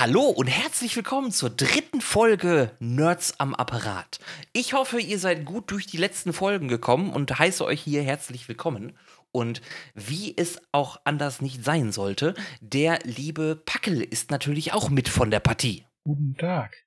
[0.00, 4.18] Hallo und herzlich willkommen zur dritten Folge Nerds am Apparat.
[4.54, 8.48] Ich hoffe, ihr seid gut durch die letzten Folgen gekommen und heiße euch hier herzlich
[8.48, 8.96] willkommen.
[9.30, 9.60] Und
[9.92, 12.32] wie es auch anders nicht sein sollte,
[12.62, 15.84] der liebe Packel ist natürlich auch mit von der Partie.
[16.04, 16.82] Guten Tag.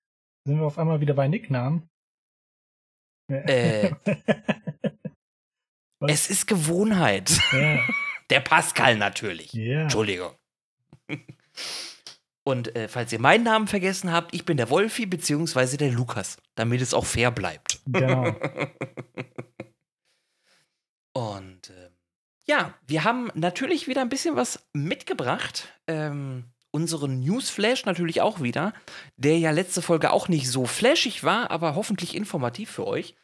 [0.47, 1.87] Sind wir auf einmal wieder bei Nicknamen?
[3.27, 3.91] Äh,
[5.99, 7.39] es ist Gewohnheit.
[7.51, 7.79] ja.
[8.31, 9.53] Der Pascal natürlich.
[9.53, 9.83] Ja.
[9.83, 10.31] Entschuldigung.
[12.43, 16.37] Und äh, falls ihr meinen Namen vergessen habt, ich bin der Wolfi beziehungsweise der Lukas,
[16.55, 17.79] damit es auch fair bleibt.
[17.85, 18.35] Genau.
[21.13, 21.89] Und äh,
[22.45, 25.69] ja, wir haben natürlich wieder ein bisschen was mitgebracht.
[25.87, 28.73] Ähm, unseren Newsflash natürlich auch wieder,
[29.15, 33.15] der ja letzte Folge auch nicht so flashig war, aber hoffentlich informativ für euch.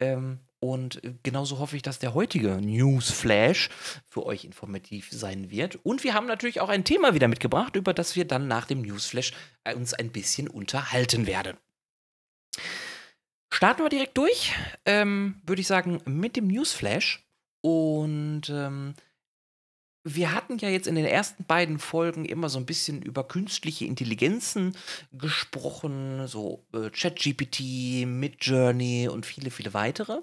[0.00, 3.68] Ähm, und genauso hoffe ich, dass der heutige Newsflash
[4.06, 5.76] für euch informativ sein wird.
[5.82, 8.80] Und wir haben natürlich auch ein Thema wieder mitgebracht, über das wir dann nach dem
[8.80, 9.34] Newsflash
[9.74, 11.58] uns ein bisschen unterhalten werden.
[13.52, 14.54] Starten wir direkt durch,
[14.86, 17.28] ähm, würde ich sagen, mit dem Newsflash.
[17.60, 18.94] Und ähm,
[20.04, 23.86] wir hatten ja jetzt in den ersten beiden Folgen immer so ein bisschen über künstliche
[23.86, 24.76] Intelligenzen
[25.12, 30.18] gesprochen, so äh, ChatGPT, Midjourney und viele, viele weitere.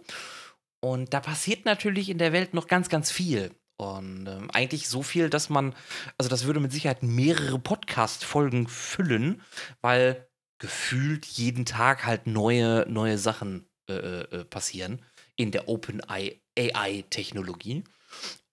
[0.80, 3.52] Und da passiert natürlich in der Welt noch ganz, ganz viel.
[3.78, 5.74] Und ähm, eigentlich so viel, dass man,
[6.18, 9.42] also das würde mit Sicherheit mehrere Podcast-Folgen füllen,
[9.82, 10.28] weil
[10.60, 15.02] gefühlt jeden Tag halt neue, neue Sachen äh, äh, passieren
[15.36, 17.84] in der OpenAI-Technologie.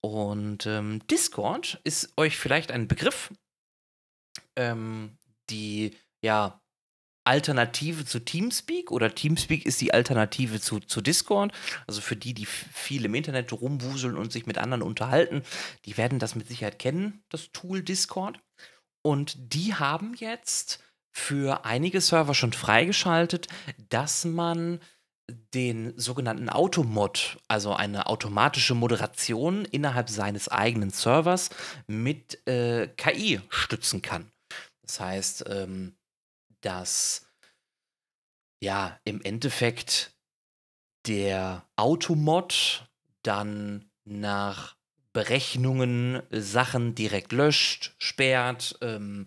[0.00, 3.32] Und ähm, Discord ist euch vielleicht ein Begriff,
[4.56, 5.18] ähm,
[5.50, 6.60] die ja
[7.28, 11.52] Alternative zu Teamspeak oder Teamspeak ist die Alternative zu, zu Discord.
[11.86, 15.42] Also für die, die viel im Internet rumwuseln und sich mit anderen unterhalten,
[15.84, 18.40] die werden das mit Sicherheit kennen, das Tool Discord.
[19.02, 23.48] Und die haben jetzt für einige Server schon freigeschaltet,
[23.90, 24.80] dass man
[25.54, 31.50] den sogenannten Automod, also eine automatische Moderation innerhalb seines eigenen Servers
[31.86, 34.30] mit äh, KI stützen kann.
[34.82, 35.96] Das heißt, ähm,
[36.62, 37.26] dass
[38.62, 40.12] ja im Endeffekt
[41.06, 42.88] der Automod
[43.22, 44.76] dann nach
[45.12, 49.26] Berechnungen Sachen direkt löscht, sperrt, ähm,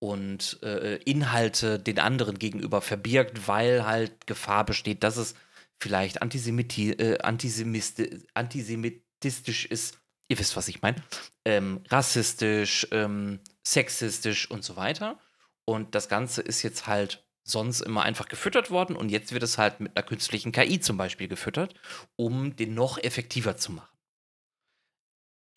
[0.00, 5.34] und äh, Inhalte den anderen gegenüber verbirgt, weil halt Gefahr besteht, dass es
[5.78, 9.98] vielleicht Antisemiti äh, antisemitistisch ist.
[10.28, 11.02] Ihr wisst, was ich meine.
[11.44, 15.18] Ähm, rassistisch, ähm, sexistisch und so weiter.
[15.64, 19.58] Und das Ganze ist jetzt halt sonst immer einfach gefüttert worden und jetzt wird es
[19.58, 21.74] halt mit einer künstlichen KI zum Beispiel gefüttert,
[22.16, 23.96] um den noch effektiver zu machen.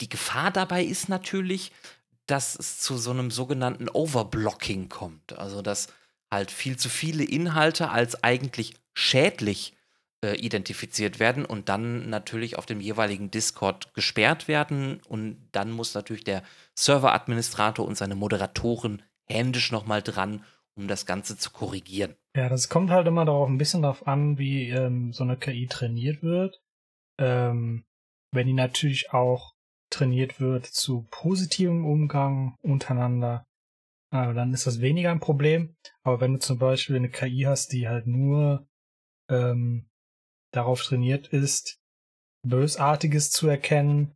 [0.00, 1.72] Die Gefahr dabei ist natürlich,
[2.26, 5.38] dass es zu so einem sogenannten Overblocking kommt.
[5.38, 5.88] Also, dass
[6.30, 9.74] halt viel zu viele Inhalte als eigentlich schädlich
[10.24, 15.00] äh, identifiziert werden und dann natürlich auf dem jeweiligen Discord gesperrt werden.
[15.08, 16.42] Und dann muss natürlich der
[16.74, 20.44] Serveradministrator und seine Moderatoren händisch nochmal dran,
[20.76, 22.14] um das Ganze zu korrigieren.
[22.36, 25.66] Ja, das kommt halt immer darauf ein bisschen darauf an, wie ähm, so eine KI
[25.66, 26.60] trainiert wird.
[27.18, 27.84] Ähm,
[28.32, 29.53] wenn die natürlich auch
[29.94, 33.46] trainiert wird zu positivem Umgang untereinander,
[34.12, 35.76] äh, dann ist das weniger ein Problem.
[36.02, 38.66] Aber wenn du zum Beispiel eine KI hast, die halt nur
[39.30, 39.88] ähm,
[40.52, 41.80] darauf trainiert ist,
[42.46, 44.14] Bösartiges zu erkennen,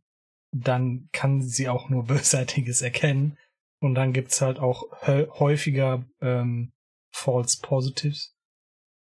[0.55, 3.37] dann kann sie auch nur Bösartiges erkennen.
[3.81, 6.73] Und dann gibt's halt auch häufiger ähm,
[7.15, 8.35] False Positives.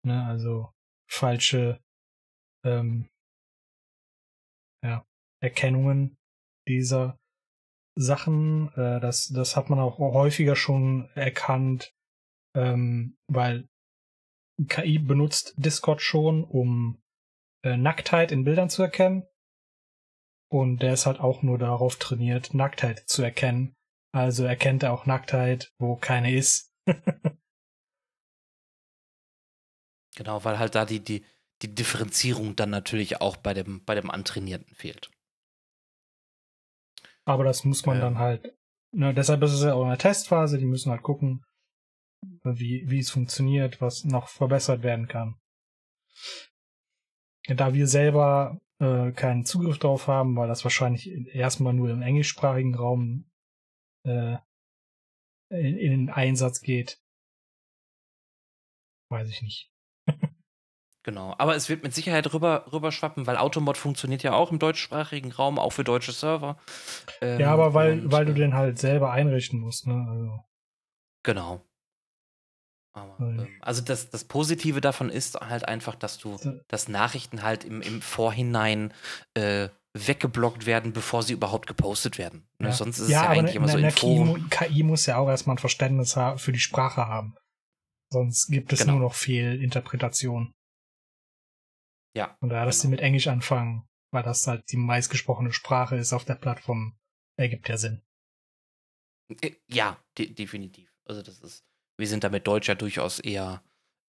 [0.06, 0.70] Ne, also
[1.06, 1.80] falsche
[2.64, 3.08] ähm,
[4.82, 5.06] ja,
[5.40, 6.16] Erkennungen
[6.68, 7.18] dieser
[7.96, 8.68] Sachen.
[8.74, 11.94] Äh, das, das hat man auch häufiger schon erkannt,
[12.56, 13.68] ähm, weil
[14.68, 17.02] KI benutzt Discord schon, um
[17.64, 19.26] äh, Nacktheit in Bildern zu erkennen.
[20.50, 23.74] Und der ist halt auch nur darauf trainiert, Nacktheit zu erkennen.
[24.14, 26.72] Also erkennt er auch Nacktheit, wo keine ist.
[30.14, 31.24] genau, weil halt da die, die,
[31.62, 35.10] die Differenzierung dann natürlich auch bei dem, bei dem Antrainierten fehlt.
[37.24, 38.02] Aber das muss man ja.
[38.02, 38.56] dann halt.
[38.92, 41.44] Ne, deshalb ist es ja auch eine Testphase, die müssen halt gucken,
[42.44, 45.36] wie, wie es funktioniert, was noch verbessert werden kann.
[47.46, 52.74] Da wir selber äh, keinen Zugriff drauf haben, weil das wahrscheinlich erstmal nur im englischsprachigen
[52.74, 53.30] Raum
[54.04, 54.36] äh,
[55.50, 57.00] in, in den Einsatz geht,
[59.10, 59.73] weiß ich nicht.
[61.04, 65.32] Genau, aber es wird mit Sicherheit rüber, rüberschwappen, weil Automod funktioniert ja auch im deutschsprachigen
[65.32, 66.56] Raum, auch für deutsche Server.
[67.20, 70.06] Ähm, ja, aber weil, und, weil du äh, den halt selber einrichten musst, ne?
[70.08, 70.44] Also.
[71.22, 71.60] Genau.
[72.94, 77.64] Aber, ähm, also das, das Positive davon ist halt einfach, dass du, dass Nachrichten halt
[77.64, 78.94] im, im Vorhinein
[79.34, 82.48] äh, weggeblockt werden, bevor sie überhaupt gepostet werden.
[82.58, 82.68] Ne?
[82.68, 82.72] Ja.
[82.72, 84.48] Sonst ist ja, es ja eigentlich immer so in Foren.
[84.48, 87.34] KI, muss ja auch erstmal ein Verständnis für die Sprache haben.
[88.10, 88.92] Sonst gibt es genau.
[88.92, 90.54] nur noch Fehlinterpretation.
[92.16, 92.36] Ja.
[92.40, 92.82] Und da, dass genau.
[92.82, 96.96] sie mit Englisch anfangen, weil das halt die meistgesprochene Sprache ist auf der Plattform,
[97.36, 98.02] ergibt ja Sinn.
[99.40, 100.94] Äh, ja, de definitiv.
[101.04, 101.64] Also das ist,
[101.98, 103.62] wir sind damit Deutsch ja durchaus eher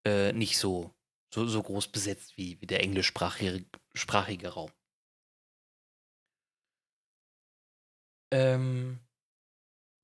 [0.06, 0.94] äh, nicht so,
[1.32, 4.70] so, so groß besetzt wie, wie der englischsprachige sprachige Raum.
[8.32, 9.00] Ähm,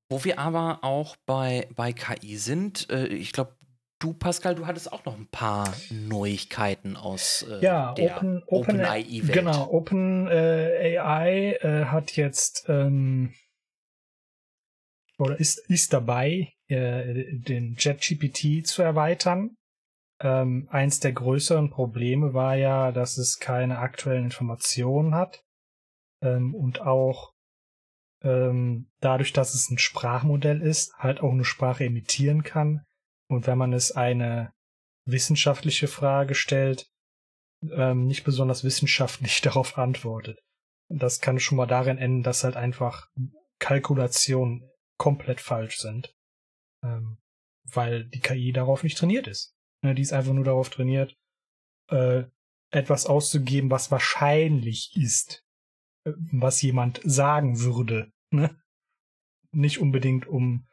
[0.09, 3.57] wo wir aber auch bei, bei KI sind, äh, ich glaube,
[4.03, 8.75] du, Pascal, du hattest auch noch ein paar Neuigkeiten aus äh, ja, der Open, Open,
[8.75, 9.33] Open AI-Welt.
[9.33, 13.33] Genau, Open äh, AI äh, hat jetzt ähm,
[15.17, 19.55] oder ist, ist dabei, äh, den JetGPT zu erweitern.
[20.19, 25.43] Ähm, eins der größeren Probleme war ja, dass es keine aktuellen Informationen hat
[26.21, 27.33] ähm, und auch
[28.21, 32.85] ähm, dadurch, dass es ein Sprachmodell ist, halt auch eine Sprache imitieren kann.
[33.29, 34.53] Und wenn man es eine
[35.05, 36.87] wissenschaftliche Frage stellt,
[37.71, 40.39] ähm, nicht besonders wissenschaftlich darauf antwortet.
[40.89, 43.07] Das kann schon mal darin enden, dass halt einfach
[43.59, 46.13] Kalkulationen komplett falsch sind,
[46.83, 47.17] ähm,
[47.63, 49.55] weil die KI darauf nicht trainiert ist.
[49.81, 51.15] Ne, die ist einfach nur darauf trainiert,
[51.89, 52.23] äh,
[52.71, 55.43] etwas auszugeben, was wahrscheinlich ist,
[56.05, 58.11] äh, was jemand sagen würde.
[58.31, 58.55] Ne?
[59.51, 60.67] Nicht unbedingt, um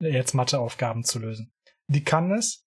[0.00, 1.52] jetzt Matheaufgaben zu lösen.
[1.90, 2.66] Die kann es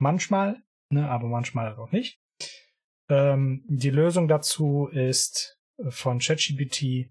[0.00, 2.20] manchmal, ne, aber manchmal auch nicht.
[3.10, 5.58] Ähm, die Lösung dazu ist
[5.88, 7.10] von ChatGPT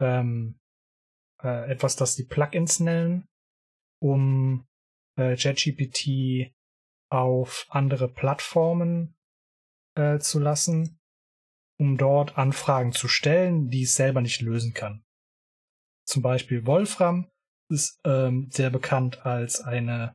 [0.00, 0.58] ähm,
[1.42, 3.26] äh, etwas, das die Plugins nennen,
[4.00, 4.66] um
[5.16, 6.52] äh, ChatGPT
[7.10, 9.16] auf andere Plattformen
[9.96, 10.98] äh, zu lassen,
[11.78, 15.04] um dort Anfragen zu stellen, die es selber nicht lösen kann.
[16.06, 17.30] Zum Beispiel Wolfram
[17.70, 20.14] ist ähm, sehr bekannt als eine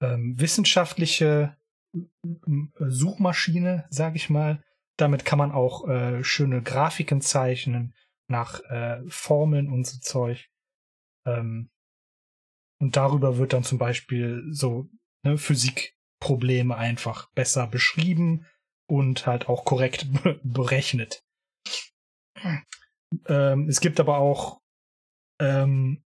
[0.00, 1.56] ähm, wissenschaftliche
[2.78, 4.62] Suchmaschine, sag ich mal.
[4.98, 7.94] Damit kann man auch äh, schöne Grafiken zeichnen,
[8.28, 10.48] nach äh, Formeln und so Zeug.
[11.26, 11.70] Ähm,
[12.80, 14.88] und darüber wird dann zum Beispiel so
[15.22, 18.46] ne, Physikprobleme einfach besser beschrieben
[18.88, 20.06] und halt auch korrekt
[20.42, 21.22] berechnet.
[23.26, 24.60] Ähm, es gibt aber auch
[25.40, 26.04] ähm,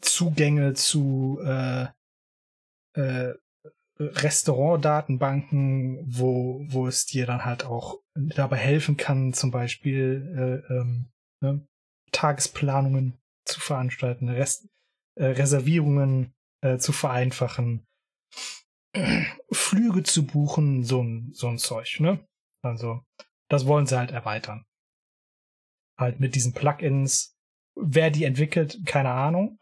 [0.00, 1.86] Zugänge zu äh,
[2.94, 3.34] äh,
[3.98, 11.10] Restaurantdatenbanken, wo, wo es dir dann halt auch dabei helfen kann, zum Beispiel äh, ähm,
[11.42, 11.66] ne,
[12.12, 14.68] Tagesplanungen zu veranstalten, Rest,
[15.16, 17.86] äh, Reservierungen äh, zu vereinfachen,
[19.52, 22.26] Flüge zu buchen, so so ein Zeug, ne?
[22.62, 23.02] Also,
[23.48, 24.64] das wollen sie halt erweitern.
[25.98, 27.36] Halt mit diesen Plugins.
[27.76, 29.59] Wer die entwickelt, keine Ahnung.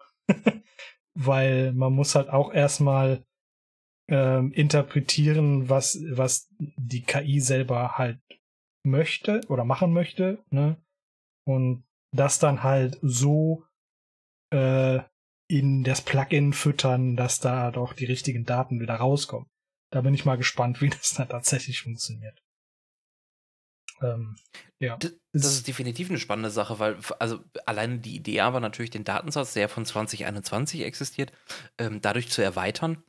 [1.14, 3.24] Weil man muss halt auch erstmal
[4.08, 8.20] ähm, interpretieren, was, was die KI selber halt
[8.84, 10.76] möchte oder machen möchte, ne?
[11.44, 13.64] Und das dann halt so
[14.50, 15.00] äh,
[15.50, 19.48] in das Plugin füttern, dass da doch die richtigen Daten wieder rauskommen.
[19.90, 22.42] Da bin ich mal gespannt, wie das dann tatsächlich funktioniert.
[24.02, 24.36] Ähm,
[24.78, 24.96] ja.
[24.96, 29.04] Das, das ist definitiv eine spannende Sache, weil also alleine die Idee aber natürlich den
[29.04, 31.32] Datensatz, der von 2021 existiert,
[31.78, 33.02] ähm, dadurch zu erweitern,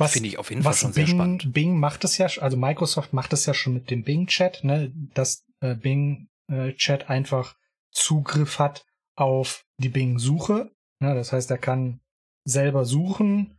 [0.00, 1.52] Finde ich auf jeden Fall schon Bing, sehr spannend.
[1.52, 5.44] Bing macht es ja, also Microsoft macht es ja schon mit dem Bing-Chat, ne, dass
[5.60, 7.56] äh, Bing-Chat äh, einfach
[7.92, 8.84] Zugriff hat
[9.14, 10.72] auf die Bing-Suche.
[11.00, 12.00] Ne, das heißt, er kann
[12.44, 13.58] selber suchen,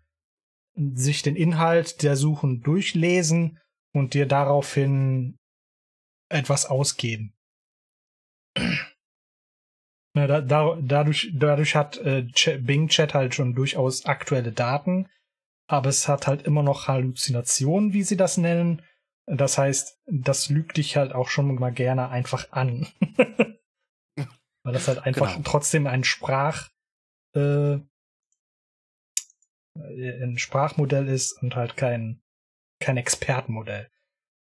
[0.75, 3.59] sich den Inhalt der Suchen durchlesen
[3.93, 5.37] und dir daraufhin
[6.31, 7.33] etwas ausgeben.
[10.13, 12.27] Na, da, da, dadurch, dadurch hat äh,
[12.59, 15.09] Bing Chat halt schon durchaus aktuelle Daten,
[15.69, 18.81] aber es hat halt immer noch Halluzinationen, wie sie das nennen.
[19.25, 22.87] Das heißt, das lügt dich halt auch schon mal gerne einfach an.
[24.63, 25.49] Weil das halt einfach genau.
[25.49, 26.69] trotzdem ein Sprach,
[27.35, 27.79] äh,
[29.75, 32.21] ein Sprachmodell ist und halt kein,
[32.81, 33.89] kein Expertenmodell.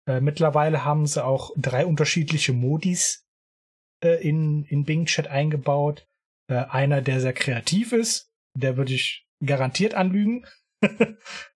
[0.09, 3.27] Äh, mittlerweile haben sie auch drei unterschiedliche Modis
[4.03, 6.07] äh, in, in Bing Chat eingebaut.
[6.47, 10.47] Äh, einer, der sehr kreativ ist, der würde ich garantiert anlügen.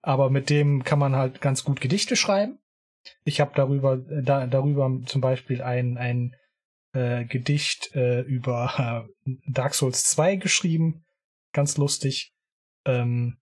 [0.02, 2.60] Aber mit dem kann man halt ganz gut Gedichte schreiben.
[3.24, 6.36] Ich habe darüber, da, darüber zum Beispiel ein, ein
[6.92, 11.04] äh, Gedicht äh, über äh, Dark Souls 2 geschrieben.
[11.52, 12.32] Ganz lustig.
[12.86, 13.36] Ähm,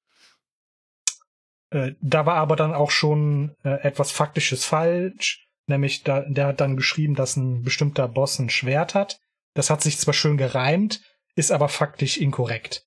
[1.73, 5.49] Äh, da war aber dann auch schon äh, etwas Faktisches falsch.
[5.67, 9.21] Nämlich, da, der hat dann geschrieben, dass ein bestimmter Boss ein Schwert hat.
[9.55, 11.03] Das hat sich zwar schön gereimt,
[11.35, 12.87] ist aber faktisch inkorrekt.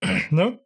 [0.30, 0.60] ne?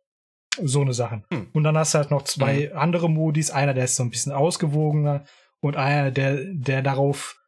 [0.61, 1.23] So eine Sache.
[1.33, 1.49] Hm.
[1.53, 2.77] Und dann hast du halt noch zwei hm.
[2.77, 3.51] andere Modis.
[3.51, 5.25] Einer, der ist so ein bisschen ausgewogener
[5.61, 7.41] und einer, der, der darauf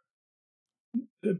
[1.22, 1.34] äh,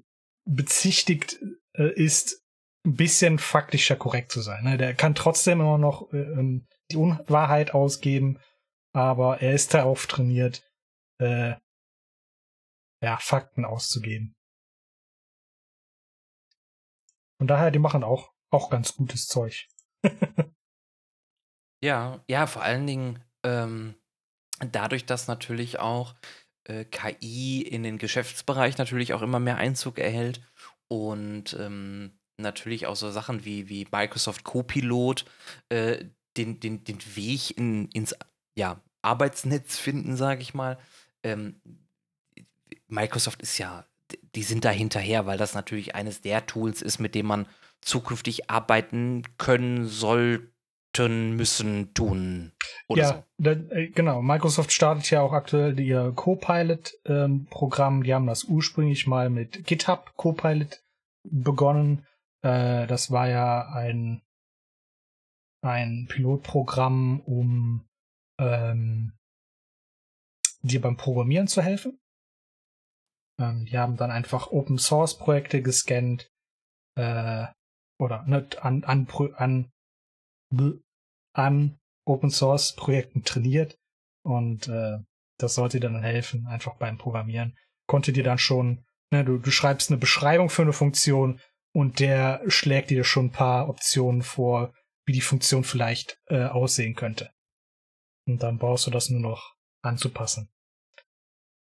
[0.44, 1.38] bezichtigt
[1.74, 2.44] äh, ist,
[2.84, 4.64] ein bisschen faktischer korrekt zu sein.
[4.64, 4.78] Ne?
[4.78, 8.38] Der kann trotzdem immer noch äh, ähm, die Unwahrheit ausgeben,
[8.92, 10.68] aber er ist darauf trainiert,
[11.18, 11.54] äh,
[13.02, 14.34] ja, Fakten auszugeben.
[17.40, 19.66] Und daher, die machen auch, auch ganz gutes Zeug.
[21.82, 23.94] ja, ja, vor allen Dingen ähm,
[24.58, 26.14] dadurch, dass natürlich auch
[26.64, 30.40] äh, KI in den Geschäftsbereich natürlich auch immer mehr Einzug erhält
[30.88, 35.24] und ähm, natürlich auch so Sachen wie, wie Microsoft Copilot
[35.70, 36.04] äh,
[36.36, 38.14] den, den, den Weg in, ins
[38.54, 40.78] ja, Arbeitsnetz finden, sage ich mal.
[41.22, 41.60] Ähm,
[42.88, 43.84] Microsoft ist ja,
[44.34, 47.46] die sind da hinterher, weil das natürlich eines der Tools ist, mit dem man
[47.80, 50.50] zukünftig arbeiten können, sollten,
[51.36, 52.52] müssen, tun.
[52.88, 53.24] Oder ja, so.
[53.38, 54.22] da, äh, genau.
[54.22, 57.96] Microsoft startet ja auch aktuell ihr Copilot-Programm.
[57.96, 60.82] Ähm, die haben das ursprünglich mal mit GitHub Copilot
[61.24, 62.06] begonnen.
[62.42, 64.22] Äh, das war ja ein,
[65.62, 67.86] ein Pilotprogramm, um
[68.38, 69.12] ähm,
[70.62, 71.98] dir beim Programmieren zu helfen.
[73.38, 76.30] Ähm, die haben dann einfach Open Source Projekte gescannt
[76.96, 77.46] äh,
[77.98, 79.72] oder nicht an, an, an,
[81.34, 83.76] an Open Source Projekten trainiert
[84.24, 84.98] und äh,
[85.38, 87.56] das sollte dir dann helfen, einfach beim Programmieren.
[87.86, 91.40] Konnte dir dann schon, ne, du, du schreibst eine Beschreibung für eine Funktion
[91.72, 94.74] und der schlägt dir schon ein paar Optionen vor,
[95.10, 97.32] wie die Funktion vielleicht äh, aussehen könnte.
[98.28, 100.52] Und dann brauchst du das nur noch anzupassen.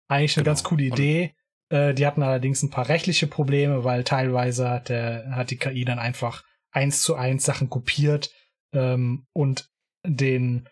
[0.07, 0.51] Eigentlich eine genau.
[0.51, 1.35] ganz coole Idee.
[1.71, 5.87] Äh, die hatten allerdings ein paar rechtliche Probleme, weil teilweise hat, der, hat die KI
[5.87, 8.31] dann einfach eins zu eins Sachen kopiert
[8.75, 9.71] ähm, und
[10.07, 10.69] den,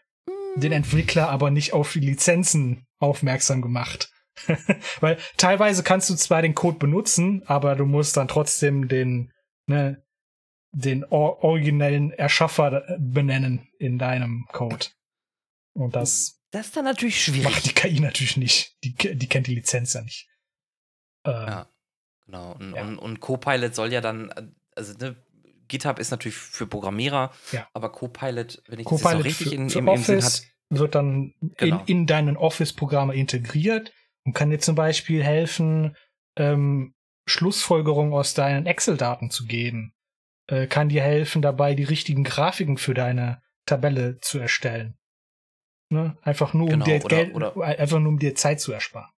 [0.56, 4.10] den Entwickler aber nicht auf die Lizenzen aufmerksam gemacht.
[5.00, 9.32] weil teilweise kannst du zwar den Code benutzen, aber du musst dann trotzdem den,
[9.66, 10.04] ne,
[10.76, 14.86] den or originellen Erschaffer benennen in deinem Code.
[15.72, 17.44] Und das, das ist dann natürlich schwierig.
[17.44, 18.76] Macht die KI natürlich nicht.
[18.84, 20.28] Die, die kennt die Lizenz ja nicht.
[21.24, 21.68] Ähm, ja,
[22.26, 22.52] genau.
[22.52, 22.82] Und, ja.
[22.82, 25.16] und, und Copilot soll ja dann, also ne,
[25.68, 27.66] GitHub ist natürlich für Programmierer, ja.
[27.72, 30.42] aber Copilot, wenn ich Copilot das so richtig für, in, für im, im Sinn hat,
[30.68, 31.80] wird dann genau.
[31.80, 35.96] in, in deinen Office-Programme integriert und kann dir zum Beispiel helfen,
[36.36, 36.94] ähm,
[37.26, 39.95] Schlussfolgerungen aus deinen Excel-Daten zu geben.
[40.48, 44.96] Äh, kann dir helfen, dabei die richtigen Grafiken für deine Tabelle zu erstellen.
[45.90, 46.16] Ne?
[46.22, 49.10] Einfach nur, um genau, dir oder, Geld, oder einfach nur um dir Zeit zu ersparen.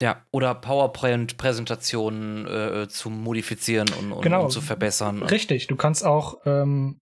[0.00, 4.44] Ja, oder PowerPoint-Präsentationen äh, zu modifizieren und, und, genau.
[4.44, 5.22] und, zu verbessern.
[5.22, 6.98] Richtig, du kannst auch, ähm,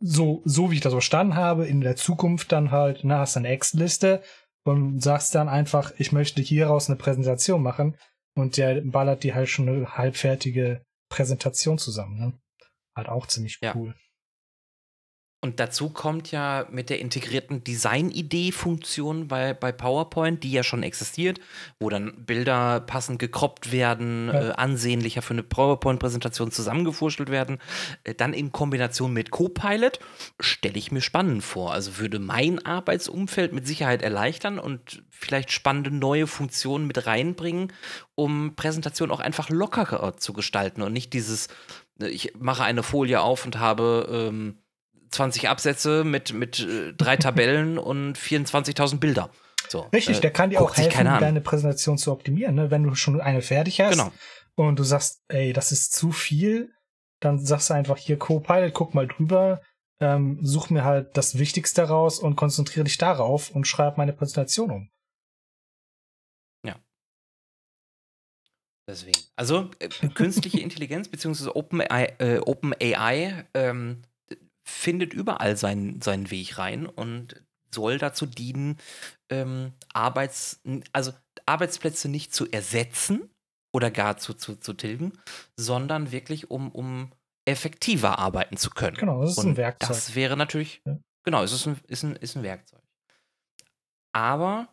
[0.00, 3.40] so, so wie ich das verstanden habe, in der Zukunft dann halt, na, hast du
[3.40, 4.22] eine Excel-Liste
[4.64, 7.96] und sagst dann einfach, ich möchte hieraus eine Präsentation machen
[8.34, 12.18] und der ballert dir halt schon eine halbfertige Präsentation zusammen.
[12.18, 12.38] Ne?
[12.98, 13.88] Halt auch ziemlich cool.
[13.88, 13.94] Ja.
[15.40, 21.38] Und dazu kommt ja mit der integrierten Design-Idee-Funktion bei, bei PowerPoint, die ja schon existiert,
[21.78, 24.48] wo dann Bilder passend gekroppt werden, ja.
[24.48, 27.58] äh, ansehnlicher für eine PowerPoint-Präsentation zusammengefurschtelt werden.
[28.02, 30.00] Äh, dann in Kombination mit Copilot
[30.40, 31.72] stelle ich mir spannend vor.
[31.72, 37.72] Also würde mein Arbeitsumfeld mit Sicherheit erleichtern und vielleicht spannende neue Funktionen mit reinbringen,
[38.16, 41.46] um Präsentationen auch einfach lockerer zu gestalten und nicht dieses,
[41.98, 44.08] ich mache eine Folie auf und habe.
[44.10, 44.58] Ähm,
[45.10, 49.30] 20 Absätze mit, mit äh, drei Tabellen und 24.000 Bilder.
[49.68, 52.54] So, Richtig, äh, der kann dir auch helfen, deine Präsentation zu optimieren.
[52.54, 52.70] Ne?
[52.70, 54.12] Wenn du schon eine fertig hast genau.
[54.54, 56.70] und du sagst, ey, das ist zu viel,
[57.20, 59.60] dann sagst du einfach hier Copilot, guck mal drüber,
[60.00, 64.70] ähm, such mir halt das Wichtigste raus und konzentriere dich darauf und schreib meine Präsentation
[64.70, 64.90] um.
[68.88, 69.20] Deswegen.
[69.36, 71.50] Also äh, künstliche Intelligenz bzw.
[71.54, 74.02] OpenAI äh, Open ähm,
[74.64, 77.42] findet überall seinen, seinen Weg rein und
[77.72, 78.78] soll dazu dienen,
[79.30, 81.12] ähm, Arbeits, also
[81.44, 83.30] Arbeitsplätze nicht zu ersetzen
[83.72, 85.12] oder gar zu, zu, zu tilgen,
[85.56, 87.12] sondern wirklich um, um
[87.44, 88.96] effektiver arbeiten zu können.
[88.96, 89.88] Genau, das ist und ein Werkzeug.
[89.88, 90.98] Das wäre natürlich, ja.
[91.24, 92.82] genau, es ist ein, ist, ein, ist ein Werkzeug.
[94.14, 94.68] Aber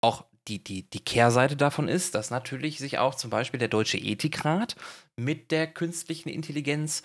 [0.00, 3.98] auch die, die, die Kehrseite davon ist, dass natürlich sich auch zum Beispiel der Deutsche
[3.98, 4.76] Ethikrat
[5.16, 7.02] mit der künstlichen Intelligenz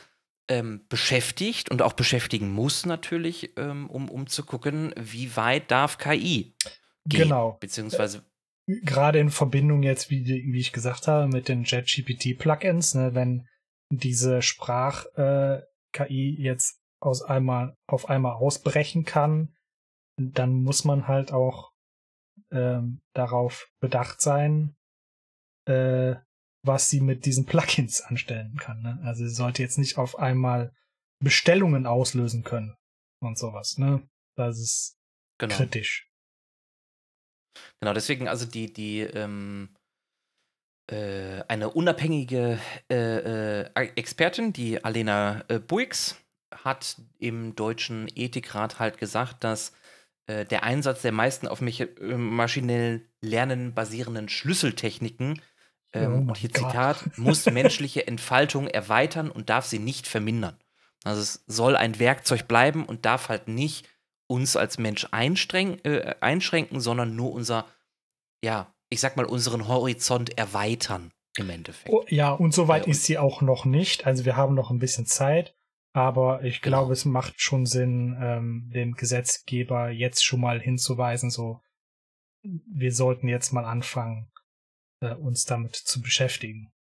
[0.50, 5.98] ähm, beschäftigt und auch beschäftigen muss natürlich, ähm, um, um zu gucken, wie weit darf
[5.98, 6.54] KI
[7.06, 7.24] gehen.
[7.24, 7.58] Genau.
[7.60, 8.24] Beziehungsweise
[8.84, 13.48] Gerade in Verbindung jetzt, wie, wie ich gesagt habe, mit den JetGPT-Plugins, ne, wenn
[13.92, 15.66] diese Sprach-KI
[16.36, 19.56] äh, jetzt aus einmal auf einmal ausbrechen kann,
[20.18, 21.72] dann muss man halt auch
[22.52, 24.76] ähm, darauf bedacht sein,
[25.68, 26.16] äh,
[26.66, 28.82] was sie mit diesen Plugins anstellen kann.
[28.82, 29.00] Ne?
[29.04, 30.74] Also sie sollte jetzt nicht auf einmal
[31.24, 32.76] Bestellungen auslösen können
[33.22, 33.78] und sowas.
[33.78, 34.08] Ne?
[34.38, 34.98] Das ist
[35.40, 35.56] genau.
[35.56, 36.10] kritisch.
[37.82, 39.76] Genau, deswegen also die, die, ähm,
[40.90, 46.16] äh, eine unabhängige äh, äh, Expertin, die Alena äh, Buix,
[46.52, 49.74] hat im deutschen Ethikrat halt gesagt, dass
[50.30, 55.42] äh, der Einsatz der meisten auf äh, maschinell lernen basierenden Schlüsseltechniken
[55.92, 56.70] ähm, oh und hier Gott.
[56.70, 60.56] Zitat, muss menschliche Entfaltung erweitern und darf sie nicht vermindern.
[61.04, 63.90] Also es soll ein Werkzeug bleiben und darf halt nicht
[64.28, 67.66] uns als Mensch äh, einschränken, sondern nur unser,
[68.44, 71.92] ja, ich sag mal, unseren Horizont erweitern im Endeffekt.
[71.92, 74.06] Oh, ja, und soweit ist sie auch noch nicht.
[74.06, 75.56] Also wir haben noch ein bisschen Zeit,
[75.94, 76.78] aber ich genau.
[76.78, 81.62] glaube, es macht schon Sinn, ähm, dem Gesetzgeber jetzt schon mal hinzuweisen, so,
[82.44, 84.32] wir sollten jetzt mal anfangen,
[85.02, 86.72] äh, uns damit zu beschäftigen.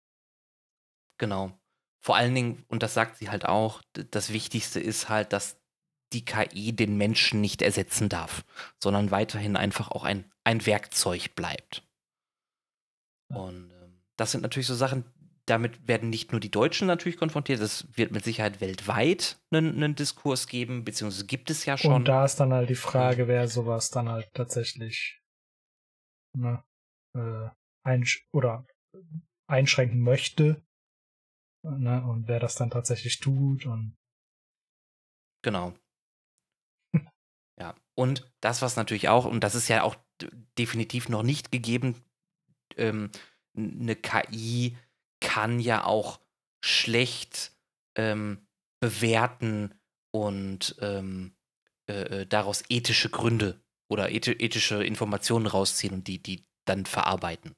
[1.18, 1.60] Genau.
[2.02, 5.60] Vor allen Dingen, und das sagt sie halt auch, das Wichtigste ist halt, dass
[6.14, 8.46] die KI den Menschen nicht ersetzen darf,
[8.82, 11.84] sondern weiterhin einfach auch ein, ein Werkzeug bleibt.
[13.28, 15.04] Und ähm, das sind natürlich so Sachen,
[15.50, 19.96] damit werden nicht nur die Deutschen natürlich konfrontiert, es wird mit Sicherheit weltweit einen, einen,
[19.96, 21.94] Diskurs geben, beziehungsweise gibt es ja schon.
[21.94, 25.22] Und da ist dann halt die Frage, wer sowas dann halt tatsächlich
[26.38, 26.64] ne,
[27.16, 27.50] äh,
[27.84, 28.66] einsch oder
[29.50, 30.64] einschränken möchte.
[31.64, 33.98] Ne, und wer das dann tatsächlich tut und
[35.42, 35.74] Genau.
[37.60, 37.76] ja.
[37.96, 39.96] Und das, was natürlich auch, und das ist ja auch
[40.58, 42.04] definitiv noch nicht gegeben,
[42.76, 43.12] ähm,
[43.56, 44.78] eine KI
[45.20, 46.20] kann ja auch
[46.64, 47.52] schlecht
[47.96, 48.46] ähm,
[48.80, 49.74] bewerten
[50.12, 51.34] und ähm,
[51.90, 57.56] äh, äh daraus ethische Gründe oder ethische Informationen rausziehen und die, die dann verarbeiten.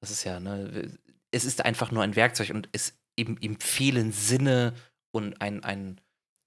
[0.00, 0.98] Das ist ja, ne,
[1.30, 4.74] es ist einfach nur ein Werkzeug und es im, im vielen Sinne
[5.12, 6.00] und ein, ein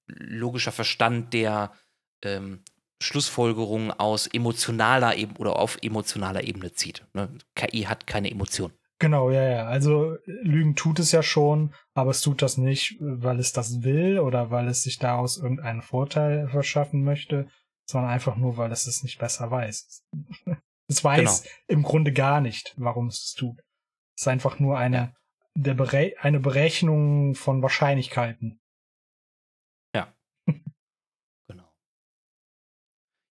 [0.07, 1.73] logischer Verstand, der
[2.23, 2.63] ähm,
[3.01, 7.05] Schlussfolgerungen aus emotionaler Ebene oder auf emotionaler Ebene zieht.
[7.13, 7.29] Ne?
[7.55, 8.71] KI hat keine Emotion.
[8.99, 9.65] Genau, ja, ja.
[9.67, 14.19] Also Lügen tut es ja schon, aber es tut das nicht, weil es das will
[14.19, 17.47] oder weil es sich daraus irgendeinen Vorteil verschaffen möchte,
[17.88, 20.03] sondern einfach nur, weil es es nicht besser weiß.
[20.89, 21.53] Es weiß genau.
[21.67, 23.60] im Grunde gar nicht, warum es es tut.
[24.15, 25.13] Es ist einfach nur eine,
[25.53, 28.62] der Bere eine Berechnung von Wahrscheinlichkeiten.
[29.93, 30.15] Ja.
[31.49, 31.69] genau.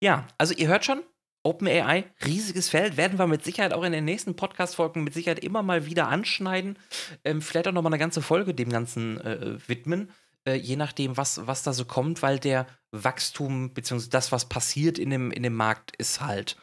[0.04, 1.02] Ja, also ihr hört schon,
[1.46, 5.62] OpenAI, riesiges Feld, werden wir mit Sicherheit auch in den nächsten Podcast-Folgen mit Sicherheit immer
[5.62, 6.78] mal wieder anschneiden.
[7.24, 10.10] Ähm, vielleicht auch nochmal eine ganze Folge dem Ganzen äh, widmen,
[10.46, 14.98] äh, je nachdem, was, was da so kommt, weil der Wachstum, beziehungsweise das, was passiert
[14.98, 16.58] in dem, in dem Markt, ist halt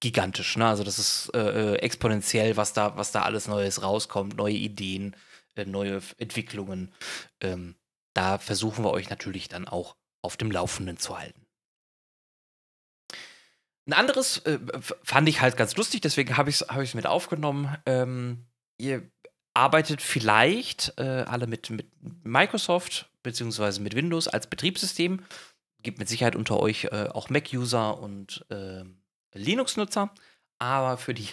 [0.00, 0.56] gigantisch.
[0.56, 0.66] Ne?
[0.66, 5.16] Also das ist äh, äh, exponentiell, was da, was da alles Neues rauskommt, neue Ideen,
[5.54, 6.92] äh, neue Entwicklungen.
[7.40, 7.74] Ähm,
[8.14, 11.39] da versuchen wir euch natürlich dann auch auf dem Laufenden zu halten.
[13.90, 14.60] Ein anderes äh,
[15.02, 17.76] fand ich halt ganz lustig, deswegen habe ich es hab mit aufgenommen.
[17.86, 18.46] Ähm,
[18.78, 19.02] ihr
[19.52, 21.88] arbeitet vielleicht äh, alle mit, mit
[22.22, 25.24] Microsoft beziehungsweise mit Windows als Betriebssystem.
[25.82, 29.02] Gibt mit Sicherheit unter euch äh, auch Mac-User und ähm,
[29.34, 30.14] Linux-Nutzer,
[30.60, 31.28] aber für die,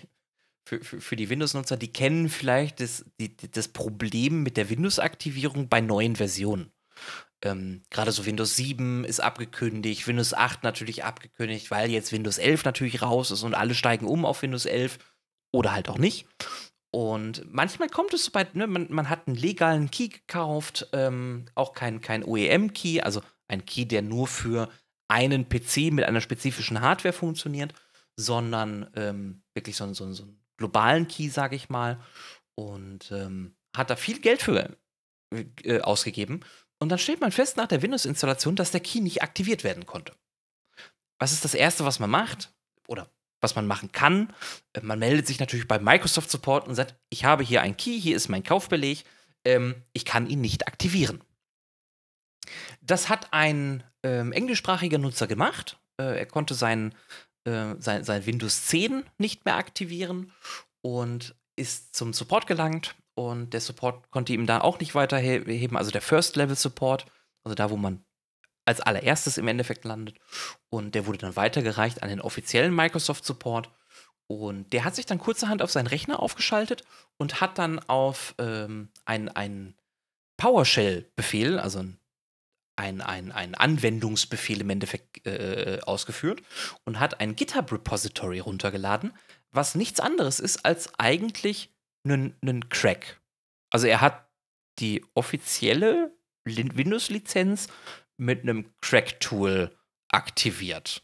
[0.66, 5.70] für, für, für die Windows-Nutzer, die kennen vielleicht das, die, das Problem mit der Windows-Aktivierung
[5.70, 6.72] bei neuen Versionen.
[7.44, 12.66] Ähm, Gerade so Windows 7 ist abgekündigt, Windows 8 natürlich abgekündigt, weil jetzt Windows 11
[12.66, 14.98] natürlich raus ist und alle steigen um auf Windows 11
[15.52, 16.28] oder halt auch nicht.
[16.92, 21.46] Und manchmal kommt es so bei, ne, man, man hat einen legalen Key gekauft, ähm,
[21.54, 24.70] auch kein, kein OEM-Key, also ein Key, der nur für
[25.08, 27.74] einen PC mit einer spezifischen Hardware funktioniert
[28.18, 32.00] sondern ähm, wirklich so, so, so einen globalen Key, sage ich mal.
[32.56, 34.76] Und ähm, hat da viel Geld für
[35.64, 36.42] äh, ausgegeben.
[36.80, 40.14] Und dann stellt man fest nach der Windows-Installation, dass der Key nicht aktiviert werden konnte.
[41.20, 42.54] Was ist das Erste, was man macht?
[42.88, 43.10] Oder
[43.42, 44.34] was man machen kann?
[44.74, 48.00] Äh, man meldet sich natürlich bei Microsoft Support und sagt, ich habe hier einen Key,
[48.00, 49.04] hier ist mein Kaufbeleg,
[49.46, 51.24] ähm, ich kann ihn nicht aktivieren.
[52.82, 55.80] Das hat ein ähm, englischsprachiger Nutzer gemacht.
[56.00, 56.94] Äh, er konnte seinen
[57.46, 60.32] äh, sein, sein Windows 10 nicht mehr aktivieren
[60.82, 65.90] und ist zum Support gelangt und der Support konnte ihm da auch nicht weiterheben, also
[65.90, 67.08] der First-Level-Support.
[67.44, 68.06] also da, wo man
[68.64, 70.20] als allererstes im Endeffekt landet.
[70.70, 73.72] Und der wurde dann weitergereicht an den offiziellen Microsoft Support.
[74.28, 76.84] Und der hat sich dann kurzerhand auf seinen Rechner aufgeschaltet
[77.18, 79.76] und hat dann auf ähm, einen
[80.38, 81.86] PowerShell-Befehl, also
[82.76, 86.44] ein, ein, Anwendungsbefehl im Endeffekt äh, ausgeführt
[86.86, 89.12] und hat ein GitHub-Repository runtergeladen,
[89.50, 91.72] was nichts anderes ist als eigentlich
[92.14, 93.22] einen Crack.
[93.72, 94.30] Also er hat
[94.80, 96.12] die offizielle
[96.46, 97.68] Windows-Lizenz
[98.18, 99.78] mit einem Crack-Tool
[100.10, 101.02] aktiviert.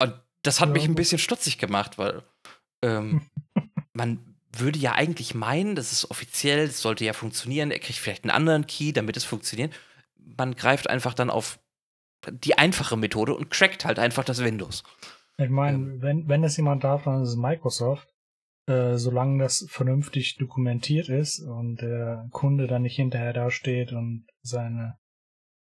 [0.00, 0.72] Und das hat ja.
[0.74, 2.22] mich ein bisschen stutzig gemacht, weil
[2.82, 3.22] ähm,
[3.92, 8.24] man würde ja eigentlich meinen, das ist offiziell, das sollte ja funktionieren, er kriegt vielleicht
[8.24, 9.74] einen anderen Key, damit es funktioniert.
[10.16, 11.58] Man greift einfach dann auf
[12.28, 14.82] die einfache Methode und crackt halt einfach das Windows.
[15.38, 18.08] Ich meine, ähm, wenn, wenn es jemand darf, dann ist es Microsoft.
[18.70, 24.96] Äh, solange das vernünftig dokumentiert ist und der Kunde dann nicht hinterher dasteht und seine,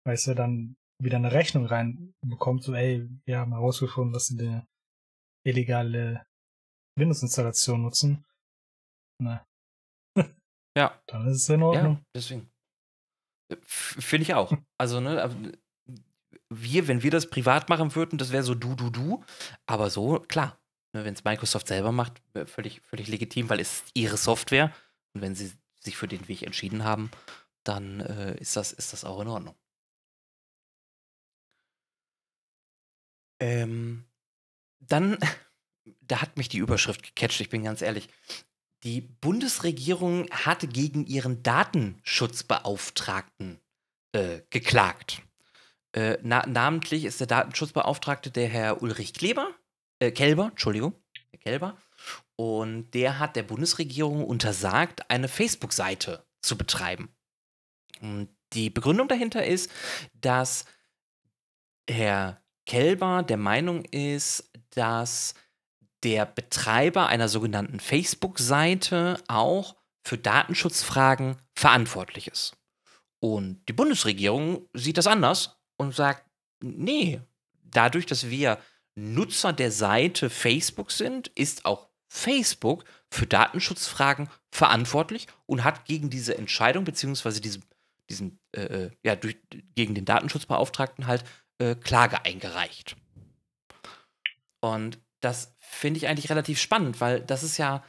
[0.05, 4.67] weißt du, dann wieder eine Rechnung reinbekommt, so, ey, wir haben herausgefunden, dass sie eine
[5.43, 6.23] illegale
[6.99, 8.25] Windows-Installation nutzen.
[9.19, 9.43] Na.
[10.77, 11.01] ja.
[11.07, 11.95] Dann ist es in Ordnung.
[11.95, 12.51] Ja, deswegen.
[13.63, 14.53] Finde ich auch.
[14.77, 15.57] Also, ne,
[16.49, 19.23] wir, wenn wir das privat machen würden, das wäre so du, du, du.
[19.65, 20.59] Aber so, klar,
[20.91, 24.73] wenn es Microsoft selber macht, völlig, völlig legitim, weil es ihre Software.
[25.13, 27.11] Und wenn sie sich für den Weg entschieden haben,
[27.63, 29.55] dann äh, ist, das, ist das auch in Ordnung.
[33.39, 34.05] Ähm,
[34.79, 35.17] dann,
[36.01, 38.09] da hat mich die Überschrift gecatcht, ich bin ganz ehrlich.
[38.83, 43.59] Die Bundesregierung hatte gegen ihren Datenschutzbeauftragten
[44.13, 45.21] äh, geklagt.
[45.91, 49.53] Äh, na, namentlich ist der Datenschutzbeauftragte der Herr Ulrich Kleber,
[49.99, 50.95] äh, Kelber, Entschuldigung,
[51.31, 51.77] Herr Kelber.
[52.35, 57.09] Und der hat der Bundesregierung untersagt, eine Facebook-Seite zu betreiben.
[58.01, 59.69] Und die Begründung dahinter ist,
[60.13, 60.65] dass
[61.89, 65.33] Herr Kelber der Meinung ist, dass
[66.03, 72.55] der Betreiber einer sogenannten Facebook-Seite auch für Datenschutzfragen verantwortlich ist.
[73.19, 76.25] Und die Bundesregierung sieht das anders und sagt,
[76.61, 77.19] nee,
[77.63, 78.59] dadurch, dass wir
[78.99, 86.37] Nutzer der Seite Facebook sind, ist auch Facebook für Datenschutzfragen verantwortlich und hat gegen diese
[86.37, 87.63] Entscheidung beziehungsweise diesen,
[88.09, 89.37] diesen äh, äh, ja, durch,
[89.75, 91.23] gegen den Datenschutzbeauftragten halt
[91.59, 92.95] äh, Klage eingereicht.
[94.59, 97.83] Und das finde ich eigentlich relativ spannend, weil das ist ja,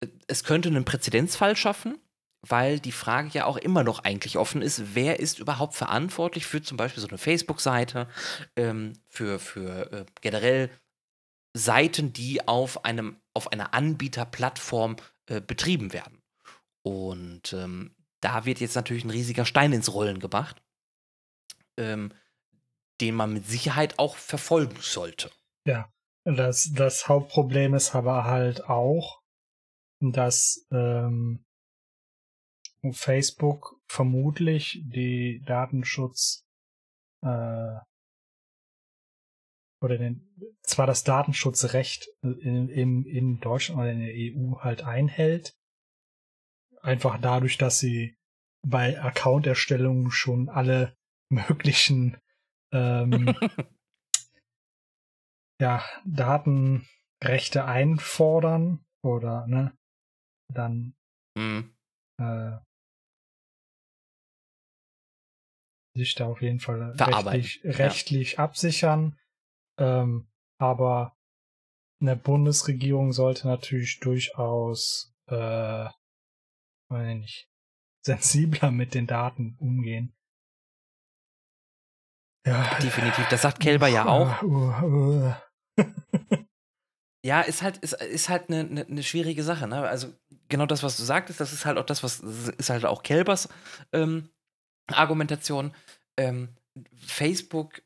[0.00, 1.98] äh, es könnte einen Präzedenzfall schaffen,
[2.42, 6.62] weil die Frage ja auch immer noch eigentlich offen ist, wer ist überhaupt verantwortlich für
[6.62, 8.08] zum Beispiel so eine Facebook-Seite,
[8.56, 10.70] ähm, für, für äh, generell
[11.54, 14.96] Seiten, die auf einem, auf einer Anbieterplattform
[15.26, 16.22] äh, betrieben werden.
[16.82, 20.62] Und ähm, da wird jetzt natürlich ein riesiger Stein ins Rollen gebracht,
[21.76, 22.12] ähm,
[23.00, 25.30] den man mit Sicherheit auch verfolgen sollte.
[25.66, 25.90] Ja,
[26.24, 29.20] das, das Hauptproblem ist aber halt auch,
[30.00, 31.45] dass ähm,
[32.92, 36.46] Facebook vermutlich die Datenschutz
[37.22, 37.76] äh,
[39.82, 40.26] oder den,
[40.62, 45.54] zwar das Datenschutzrecht in, in, in Deutschland oder in der EU halt einhält,
[46.80, 48.16] einfach dadurch, dass sie
[48.66, 50.96] bei Accounterstellungen schon alle
[51.28, 52.16] möglichen
[52.72, 53.34] ähm,
[55.60, 59.76] ja, Datenrechte einfordern oder ne,
[60.52, 60.94] dann
[61.36, 61.74] mhm.
[62.18, 62.58] äh,
[65.96, 68.38] sich da auf jeden Fall rechtlich, rechtlich ja.
[68.38, 69.18] absichern.
[69.78, 70.28] Ähm,
[70.58, 71.16] aber
[72.00, 75.86] eine Bundesregierung sollte natürlich durchaus äh,
[76.88, 77.48] weiß nicht,
[78.04, 80.14] sensibler mit den Daten umgehen.
[82.46, 82.78] Ja.
[82.78, 83.26] Definitiv.
[83.28, 84.42] Das sagt Kelber ja auch.
[84.42, 85.32] Uh, uh,
[85.78, 85.82] uh.
[87.24, 89.66] ja, ist halt, ist, ist halt eine, eine, eine schwierige Sache.
[89.66, 89.80] Ne?
[89.80, 90.14] Also
[90.48, 93.48] genau das, was du sagtest, das ist halt auch das, was ist halt auch Kelbers
[93.92, 94.30] ähm,
[94.92, 95.72] Argumentation.
[96.16, 96.48] Ähm,
[96.96, 97.82] Facebook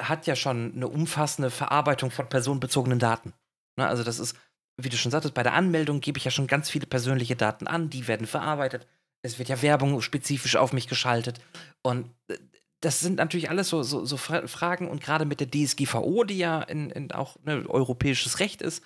[0.00, 3.32] hat ja schon eine umfassende Verarbeitung von personenbezogenen Daten.
[3.76, 3.86] Ne?
[3.86, 4.36] Also das ist,
[4.76, 7.66] wie du schon sagtest, bei der Anmeldung gebe ich ja schon ganz viele persönliche Daten
[7.66, 8.86] an, die werden verarbeitet.
[9.22, 11.40] Es wird ja Werbung spezifisch auf mich geschaltet.
[11.82, 12.38] Und äh,
[12.80, 16.60] das sind natürlich alles so, so, so Fragen und gerade mit der DSGVO, die ja
[16.62, 18.82] in, in auch ne, europäisches Recht ist,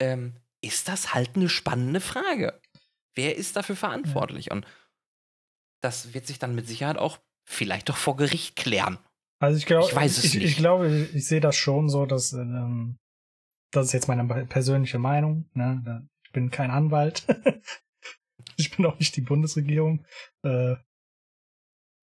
[0.00, 2.60] ähm, ist das halt eine spannende Frage.
[3.14, 4.50] Wer ist dafür verantwortlich?
[4.50, 4.66] Und
[5.82, 8.98] das wird sich dann mit Sicherheit auch vielleicht doch vor Gericht klären.
[9.40, 10.44] Also ich glaube, ich, weiß es ich, nicht.
[10.44, 12.98] ich glaube, ich, ich sehe das schon so, dass ähm,
[13.70, 15.48] das ist jetzt meine persönliche Meinung.
[15.54, 16.08] Ne?
[16.24, 17.26] Ich bin kein Anwalt.
[18.56, 20.04] ich bin auch nicht die Bundesregierung.
[20.44, 20.76] Äh,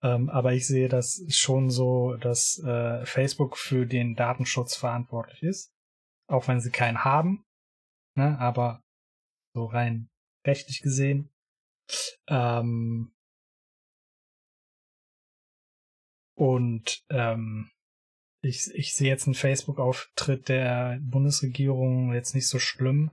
[0.04, 5.74] Ähm, aber ich sehe das schon so, dass äh, Facebook für den Datenschutz verantwortlich ist.
[6.28, 7.44] Auch wenn sie keinen haben.
[8.16, 8.38] Ne?
[8.38, 8.84] Aber
[9.56, 10.10] so rein
[10.46, 11.32] rechtlich gesehen.
[12.28, 13.15] Ähm,
[16.36, 17.70] und ähm,
[18.42, 23.12] ich, ich sehe jetzt einen Facebook-Auftritt der Bundesregierung jetzt nicht so schlimm.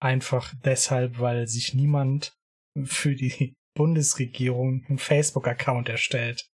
[0.00, 2.36] Einfach deshalb, weil sich niemand
[2.84, 6.50] für die Bundesregierung einen Facebook-Account erstellt.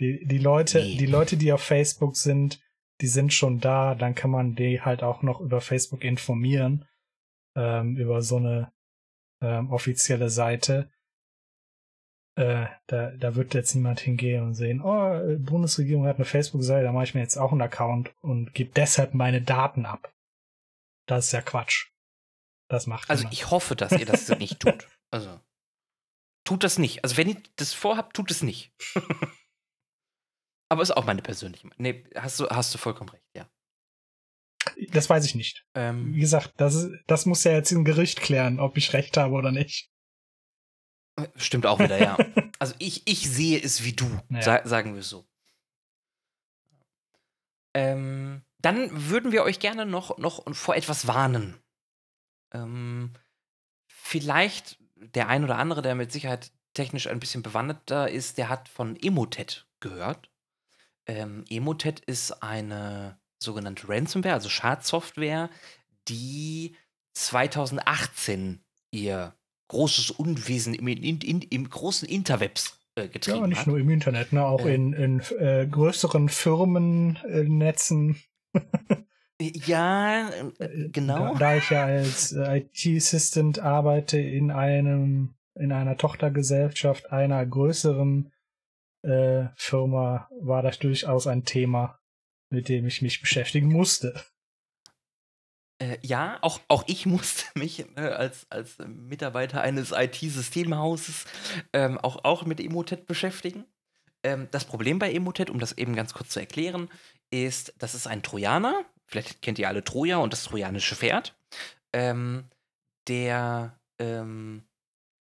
[0.00, 0.96] Die, die Leute, nee.
[0.98, 2.60] die Leute, die auf Facebook sind,
[3.00, 6.86] die sind schon da, dann kann man die halt auch noch über Facebook informieren,
[7.54, 8.72] ähm, über so eine
[9.40, 10.90] ähm, offizielle Seite.
[12.36, 16.92] Äh, da, da wird jetzt niemand hingehen und sehen, oh, Bundesregierung hat eine Facebook-Seite, da
[16.92, 20.12] mache ich mir jetzt auch einen Account und gebe deshalb meine Daten ab.
[21.06, 21.88] Das ist ja Quatsch.
[22.68, 24.86] Das macht Also ich hoffe, dass ihr das nicht tut.
[25.10, 25.40] Also
[26.44, 27.04] tut das nicht.
[27.04, 28.72] Also wenn ihr das vorhabt, tut es nicht.
[30.68, 31.80] Aber ist auch meine persönliche Meinung.
[31.80, 33.48] Nee, hast du, hast du vollkommen recht, ja.
[34.90, 35.64] Das weiß ich nicht.
[35.74, 39.34] Ähm, Wie gesagt, das, das muss ja jetzt im Gericht klären, ob ich recht habe
[39.34, 39.90] oder nicht.
[41.36, 42.16] Stimmt auch wieder, ja.
[42.58, 44.42] also ich, ich sehe es wie du, ja.
[44.42, 45.26] sa sagen wir so.
[47.74, 51.56] Ähm, dann würden wir euch gerne noch, noch vor etwas warnen.
[52.52, 53.12] Ähm,
[53.86, 58.68] vielleicht der ein oder andere, der mit Sicherheit technisch ein bisschen bewanderter ist, der hat
[58.68, 60.30] von Emotet gehört.
[61.06, 65.50] Ähm, Emotet ist eine sogenannte Ransomware, also Schadsoftware,
[66.08, 66.76] die
[67.14, 69.34] 2018 ihr
[69.68, 73.40] großes Unwesen im, in, in, im großen Interwebs äh, getrieben.
[73.40, 73.66] Ja, nicht hat.
[73.66, 74.44] nur im Internet, ne?
[74.44, 78.16] auch äh, in, in äh, größeren Firmennetzen.
[79.38, 81.34] Ja, äh, äh, genau.
[81.34, 88.32] Da, da ich ja als äh, IT-Assistant arbeite in einem, in einer Tochtergesellschaft einer größeren
[89.54, 92.00] Firma, war das durchaus ein Thema,
[92.50, 94.20] mit dem ich mich beschäftigen musste.
[95.78, 101.26] Äh, ja, auch, auch ich musste mich äh, als, als Mitarbeiter eines IT-Systemhauses
[101.72, 103.64] ähm, auch, auch mit Emotet beschäftigen.
[104.22, 106.88] Ähm, das Problem bei Emotet, um das eben ganz kurz zu erklären,
[107.30, 111.36] ist, das ist ein Trojaner, vielleicht kennt ihr alle Troja und das trojanische Pferd,
[111.92, 112.44] ähm,
[113.08, 114.64] der ähm,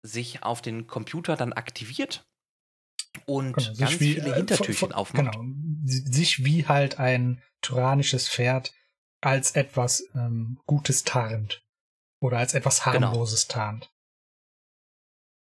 [0.03, 2.27] sich auf den Computer dann aktiviert
[3.27, 5.33] und genau, ganz wie, viele äh, Hintertürchen äh, aufmacht.
[5.33, 8.73] Genau, sich wie halt ein tyrannisches Pferd
[9.23, 11.65] als etwas ähm, Gutes tarnt.
[12.21, 13.09] Oder als etwas genau.
[13.09, 13.59] harmloses genau.
[13.59, 13.91] tarnt.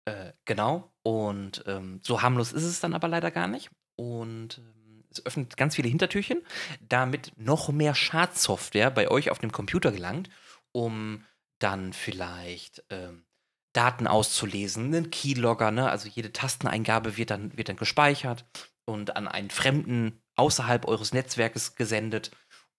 [0.07, 0.93] Äh, genau.
[1.03, 3.71] Und ähm, so harmlos ist es dann aber leider gar nicht.
[3.97, 6.43] Und ähm, es öffnet ganz viele Hintertürchen,
[6.81, 10.31] damit noch mehr Schadsoftware bei euch auf dem Computer gelangt,
[10.73, 11.25] um
[11.59, 13.27] dann vielleicht ähm,
[13.73, 15.91] Daten auszulesen, einen Keylogger, ne?
[15.91, 18.47] also jede Tasteneingabe wird dann, wird dann gespeichert
[18.85, 22.31] und an einen Fremden außerhalb eures Netzwerkes gesendet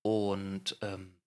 [0.06, 1.18] und ähm,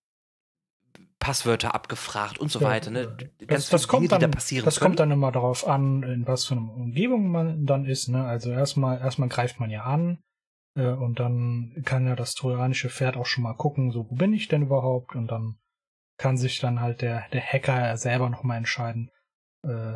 [1.19, 2.93] Passwörter abgefragt und so ja, weiter.
[2.93, 3.17] Ne?
[3.45, 4.64] Ganz das, das kommt Dinge, dann, da Das können.
[4.71, 8.07] kommt dann immer darauf an, in was für einer Umgebung man dann ist.
[8.07, 8.25] Ne?
[8.25, 10.23] Also erstmal, erstmal greift man ja an,
[10.77, 14.33] äh, und dann kann ja das trojanische Pferd auch schon mal gucken, so wo bin
[14.33, 15.17] ich denn überhaupt?
[15.17, 15.59] Und dann
[16.17, 19.11] kann sich dann halt der, der Hacker selber nochmal entscheiden,
[19.64, 19.95] äh,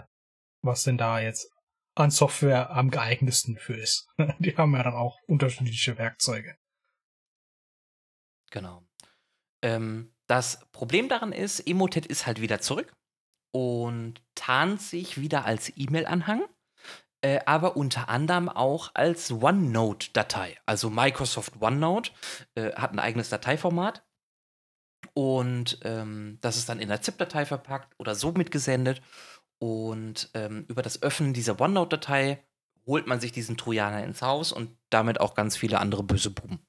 [0.60, 1.48] was denn da jetzt
[1.94, 4.08] an Software am geeignetsten für ist.
[4.40, 6.56] Die haben ja dann auch unterschiedliche Werkzeuge.
[8.52, 8.84] Genau.
[9.62, 12.94] Ähm, das Problem daran ist, Emotet ist halt wieder zurück
[13.50, 16.44] und tarnt sich wieder als E-Mail-Anhang
[17.22, 20.58] äh, aber unter anderem auch als OneNote-Datei.
[20.66, 22.10] Also Microsoft OneNote
[22.56, 24.04] äh, hat ein eigenes Dateiformat
[25.14, 29.02] und ähm, das ist dann in der ZIP-Datei verpackt oder so mitgesendet.
[29.58, 32.42] Und ähm, über das Öffnen dieser OneNote-Datei
[32.86, 36.66] holt man sich diesen Trojaner ins Haus und damit auch ganz viele andere böse Buben.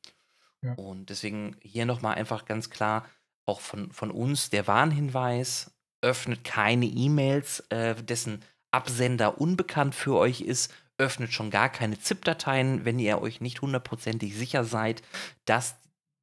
[0.63, 0.73] Ja.
[0.76, 3.06] Und deswegen hier nochmal einfach ganz klar,
[3.45, 5.71] auch von, von uns der Warnhinweis,
[6.02, 12.86] öffnet keine E-Mails, äh, dessen Absender unbekannt für euch ist, öffnet schon gar keine ZIP-Dateien,
[12.86, 15.02] wenn ihr euch nicht hundertprozentig sicher seid,
[15.45, 15.76] dass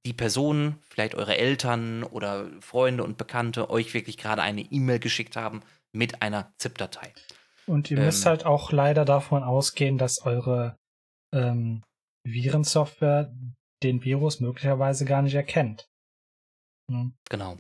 [0.07, 5.37] die Person, vielleicht eure Eltern oder Freunde und Bekannte, euch wirklich gerade eine E-Mail geschickt
[5.37, 5.61] haben
[5.93, 7.13] mit einer ZIP-Datei.
[7.67, 10.77] Und ihr ähm, müsst halt auch leider davon ausgehen, dass eure
[11.35, 11.83] ähm,
[12.25, 13.33] Virensoftware
[13.83, 15.91] den Virus möglicherweise gar nicht erkennt.
[16.91, 17.15] Hm.
[17.29, 17.57] Genau.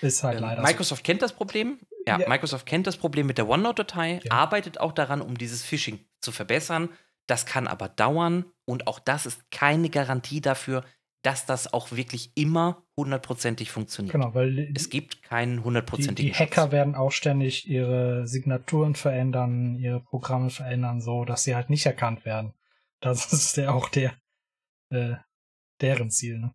[0.00, 0.62] Ist halt ähm, leider.
[0.62, 1.10] Microsoft so.
[1.10, 1.78] kennt das Problem.
[2.06, 4.30] Ja, ja, Microsoft kennt das Problem mit der OneNote-Datei, ja.
[4.30, 6.90] arbeitet auch daran, um dieses Phishing zu verbessern.
[7.26, 10.84] Das kann aber dauern und auch das ist keine Garantie dafür,
[11.22, 14.12] dass das auch wirklich immer hundertprozentig funktioniert.
[14.12, 16.72] Genau, weil es gibt keinen die, hundertprozentigen die Hacker Schutz.
[16.72, 22.24] werden auch ständig ihre Signaturen verändern, ihre Programme verändern, so dass sie halt nicht erkannt
[22.24, 22.54] werden.
[23.00, 24.14] Das ist ja auch der
[24.90, 25.16] äh,
[25.80, 26.38] deren Ziel.
[26.38, 26.54] Ne?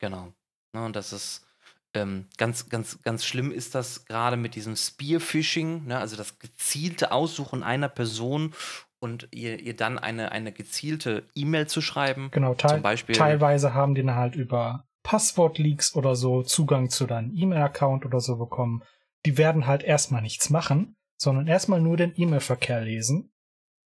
[0.00, 0.32] Genau.
[0.72, 1.46] Ne, und das ist
[1.94, 7.12] ähm, ganz, ganz, ganz schlimm ist das gerade mit diesem Spearfishing, ne, also das gezielte
[7.12, 8.52] Aussuchen einer Person
[8.98, 12.30] und ihr, ihr dann eine, eine gezielte E-Mail zu schreiben.
[12.32, 17.32] Genau, Zum Beispiel, teilweise haben die dann halt über Passwortleaks oder so Zugang zu deinem
[17.34, 18.82] E-Mail-Account oder so bekommen.
[19.24, 23.32] Die werden halt erstmal nichts machen, sondern erstmal nur den E-Mail-Verkehr lesen,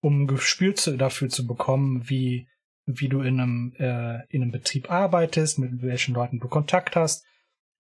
[0.03, 2.49] um ein Gespür zu, dafür zu bekommen, wie,
[2.89, 7.25] wie du in einem, äh, in einem Betrieb arbeitest, mit welchen Leuten du Kontakt hast.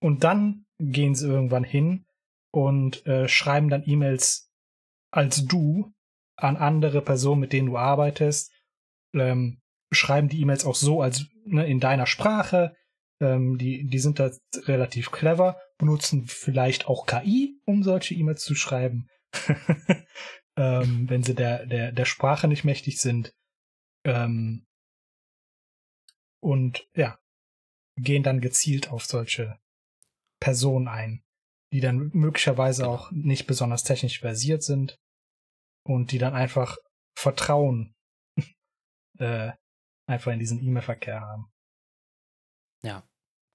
[0.00, 2.04] Und dann gehen sie irgendwann hin
[2.52, 4.50] und äh, schreiben dann E-Mails
[5.10, 5.92] als du
[6.36, 8.52] an andere Personen, mit denen du arbeitest,
[9.14, 12.74] ähm, schreiben die E-Mails auch so als ne, in deiner Sprache.
[13.20, 14.30] Ähm, die, die sind da
[14.66, 19.08] relativ clever, benutzen vielleicht auch KI, um solche E-Mails zu schreiben,
[20.56, 23.32] ähm, wenn sie der, der, der Sprache nicht mächtig sind.
[24.04, 24.67] Ähm,
[26.40, 27.18] und ja,
[27.96, 29.58] gehen dann gezielt auf solche
[30.40, 31.24] Personen ein,
[31.72, 32.94] die dann möglicherweise Genau.
[32.94, 34.98] auch nicht besonders technisch versiert sind
[35.84, 36.76] und die dann einfach
[37.18, 37.94] Vertrauen
[39.18, 39.52] äh,
[40.06, 41.50] einfach in diesen E-Mail-Verkehr haben.
[42.84, 43.02] Ja,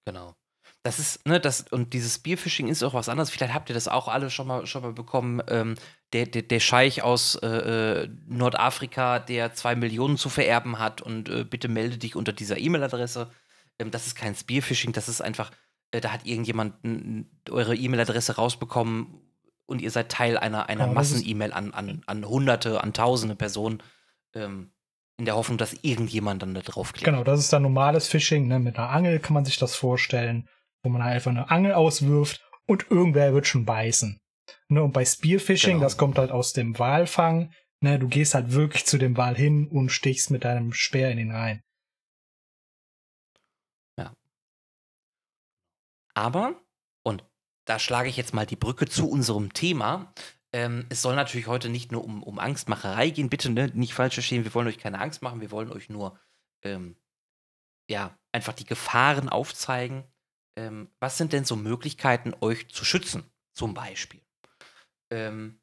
[0.06, 0.36] genau.
[0.84, 3.30] Das ist, ne, das, und dieses Spearfishing ist auch was anderes.
[3.30, 5.42] Vielleicht habt ihr das auch alle schon mal, schon mal bekommen.
[5.48, 5.76] Ähm,
[6.12, 11.30] der, der, der Scheich aus äh, äh, Nordafrika, der zwei Millionen zu vererben hat und
[11.30, 13.32] äh, bitte melde dich unter dieser E-Mail-Adresse.
[13.80, 15.52] Ähm, das ist kein Spearfishing, das ist einfach,
[15.92, 16.74] äh, da hat irgendjemand
[17.50, 19.22] eure E-Mail-Adresse rausbekommen
[19.66, 23.82] und ihr seid Teil einer, einer ist- Massen-E-Mail an, an, an Hunderte, an Tausende Personen.
[24.36, 24.72] Ähm,
[25.18, 27.06] in der Hoffnung, dass irgendjemand dann da draufklickt.
[27.06, 28.48] Genau, das ist dann normales Phishing.
[28.48, 28.60] Ne?
[28.60, 30.50] Mit einer Angel kann man sich das vorstellen,
[30.84, 34.20] wo man einfach eine Angel auswirft und irgendwer wird schon beißen.
[34.70, 34.84] Ne?
[34.84, 35.84] Und bei Spearfishing, Genau.
[35.84, 37.52] das kommt halt aus dem Walfang.
[37.82, 37.98] Ne?
[38.00, 41.32] Du gehst halt wirklich zu dem Wal hin und stichst mit deinem Speer in ihn
[41.32, 41.64] rein.
[46.16, 46.62] Aber,
[47.04, 47.26] und
[47.66, 50.14] da schlage ich jetzt mal die Brücke zu unserem Thema,
[50.52, 53.30] ähm, es soll natürlich heute nicht nur um, um Angstmacherei gehen.
[53.30, 56.20] Bitte ne, nicht falsch verstehen, wir wollen euch keine Angst machen, wir wollen euch nur
[56.62, 56.96] ähm,
[57.90, 60.04] ja, einfach die Gefahren aufzeigen.
[60.56, 64.22] Ähm, was sind denn so Möglichkeiten, euch zu schützen, zum Beispiel?
[65.12, 65.60] Ähm,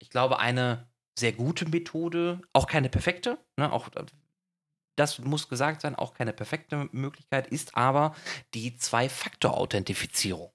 [0.00, 4.06] ich glaube, eine sehr gute Methode, auch keine perfekte, ne, auch äh,
[4.96, 8.16] das muss gesagt sein, auch keine perfekte Möglichkeit, ist aber
[8.54, 10.52] die Zwei-Faktor-Authentifizierung.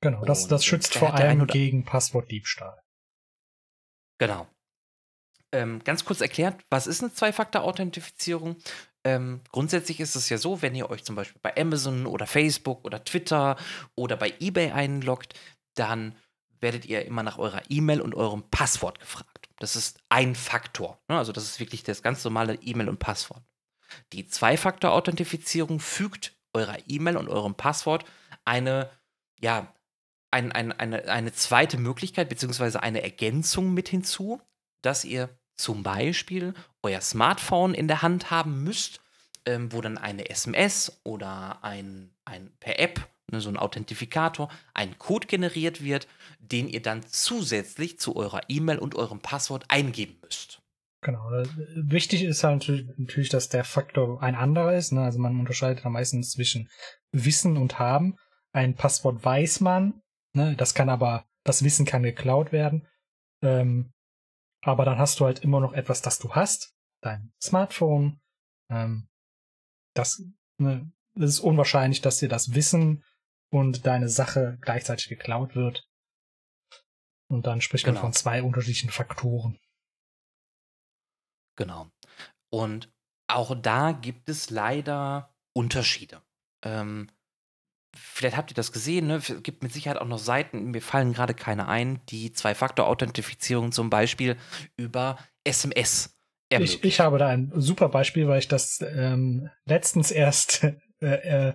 [0.00, 2.82] Genau, das, das schützt vor allem gegen Passwortdiebstahl.
[4.18, 4.48] Genau.
[5.52, 8.56] Ähm, ganz kurz erklärt, was ist eine Zwei-Faktor-Authentifizierung?
[9.04, 12.84] Ähm, grundsätzlich ist es ja so, wenn ihr euch zum Beispiel bei Amazon oder Facebook
[12.84, 13.56] oder Twitter
[13.94, 15.34] oder bei eBay einloggt,
[15.74, 16.16] dann
[16.60, 19.48] werdet ihr immer nach eurer E-Mail und eurem Passwort gefragt.
[19.58, 21.00] Das ist ein Faktor.
[21.08, 21.16] Ne?
[21.16, 23.42] Also das ist wirklich das ganz normale E-Mail und Passwort.
[24.12, 28.04] Die Zwei-Faktor-Authentifizierung fügt eurer E-Mail und eurem Passwort
[28.44, 28.90] eine,
[29.40, 29.72] ja,
[30.30, 34.40] ein, ein, eine, eine zweite Möglichkeit beziehungsweise eine Ergänzung mit hinzu,
[34.82, 36.54] dass ihr zum Beispiel
[36.88, 39.00] euer Smartphone in der Hand haben müsst,
[39.46, 44.98] ähm, wo dann eine SMS oder ein, ein per App, ne, so ein Authentifikator, ein
[44.98, 46.08] Code generiert wird,
[46.40, 50.62] den ihr dann zusätzlich zu eurer E-Mail und eurem Passwort eingeben müsst.
[51.02, 51.30] Genau.
[51.30, 51.46] äh,
[51.76, 54.92] Wichtig ist halt natürlich, dass der Faktor ein anderer ist.
[54.92, 55.02] Ne?
[55.02, 56.70] Also man unterscheidet da meistens zwischen
[57.12, 58.16] Wissen und Haben.
[58.52, 60.00] Ein Passwort weiß man,
[60.32, 60.56] ne?
[60.56, 62.88] das kann aber, das Wissen kann geklaut werden.
[63.42, 63.92] Ähm,
[64.62, 66.74] aber dann hast du halt immer noch etwas, das du hast.
[67.02, 68.20] Dein Smartphone.
[68.70, 69.08] Ähm,
[69.94, 70.22] das,
[70.60, 73.04] ne, es ist unwahrscheinlich, dass dir das Wissen
[73.52, 75.88] und deine Sache gleichzeitig geklaut wird.
[77.30, 78.06] Und dann spricht man Genau.
[78.06, 79.58] von zwei unterschiedlichen Faktoren.
[81.56, 81.90] Genau.
[82.50, 82.92] Und
[83.30, 86.22] auch da gibt es leider Unterschiede.
[86.64, 87.10] Ähm,
[87.94, 89.16] vielleicht habt ihr das gesehen, ne?
[89.16, 93.90] Es gibt mit Sicherheit auch noch Seiten, mir fallen gerade keine ein, die Zwei-Faktor-Authentifizierung zum
[93.90, 94.38] Beispiel
[94.76, 96.17] über SMS
[96.50, 100.64] Ich, ich habe da ein super Beispiel, weil ich das ähm, letztens erst
[101.02, 101.54] äh, äh,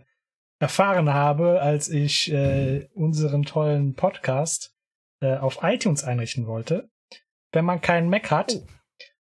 [0.59, 4.73] erfahren habe, als ich äh, unseren tollen Podcast
[5.21, 6.89] äh, auf iTunes einrichten wollte.
[7.51, 8.67] Wenn man keinen Mac hat Oh.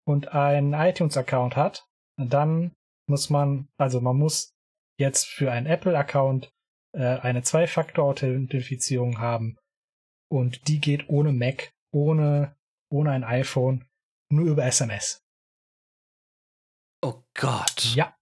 [0.05, 2.73] und einen iTunes-Account hat, dann
[3.09, 4.55] muss man, also man muss
[4.99, 6.51] jetzt für einen Apple-Account
[6.93, 9.57] äh, eine Zwei-Faktor-Authentifizierung haben
[10.31, 12.57] und die geht ohne Mac, ohne,
[12.91, 13.85] ohne ein iPhone,
[14.31, 15.23] nur über SMS.
[17.03, 17.95] Oh Gott.
[17.95, 18.17] Ja.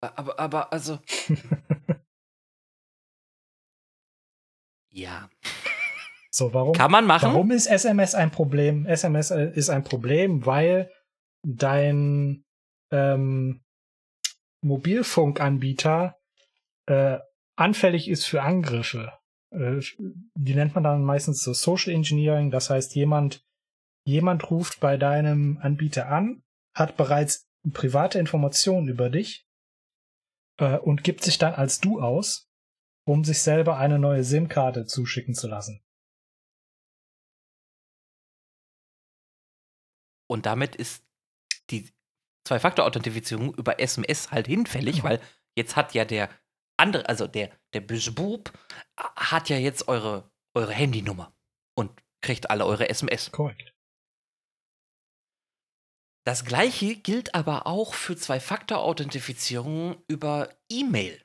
[0.00, 0.98] Aber, aber, also.
[4.90, 5.28] ja.
[6.30, 6.74] So, warum?
[6.74, 7.32] Kann man machen.
[7.32, 8.84] Warum ist SMS ein Problem?
[8.86, 10.92] SMS äh, ist ein Problem, weil
[11.42, 12.44] dein
[12.90, 13.64] ähm,
[14.62, 16.16] Mobilfunkanbieter
[16.86, 17.18] äh,
[17.56, 19.12] anfällig ist für Angriffe.
[19.50, 19.80] Äh,
[20.34, 22.50] die nennt man dann meistens so Social Engineering.
[22.50, 23.44] Das heißt, jemand,
[24.06, 26.42] jemand ruft bei deinem Anbieter an,
[26.74, 29.46] hat bereits private Informationen über dich
[30.58, 32.48] äh, und gibt sich dann als du aus,
[33.06, 35.82] um sich selber eine neue SIM-Karte zuschicken zu lassen.
[40.28, 41.04] Und damit ist
[41.70, 41.92] die
[42.46, 45.20] Zwei-Faktor-Authentifizierung über SMS halt hinfällig, weil
[45.56, 46.30] jetzt hat ja der
[46.76, 48.52] andere, also der, der böse Bub,
[48.96, 51.34] hat ja jetzt eure, eure Handynummer
[51.76, 51.90] und
[52.20, 53.32] kriegt alle eure SMS.
[53.32, 53.75] Korrekt.
[56.26, 61.22] Das gleiche gilt aber auch für Zwei-Faktor-Authentifizierung über E-Mail.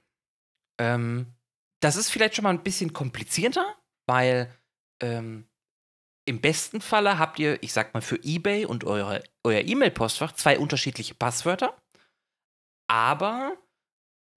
[0.80, 1.34] Ähm,
[1.82, 3.66] das ist vielleicht schon mal ein bisschen komplizierter,
[4.06, 4.56] weil
[5.02, 5.48] ähm,
[6.26, 10.60] im besten Falle habt ihr, ich sag mal, für eBay und eure, euer E-Mail-Postfach zwei
[10.60, 11.76] unterschiedliche Passwörter.
[12.88, 13.58] Aber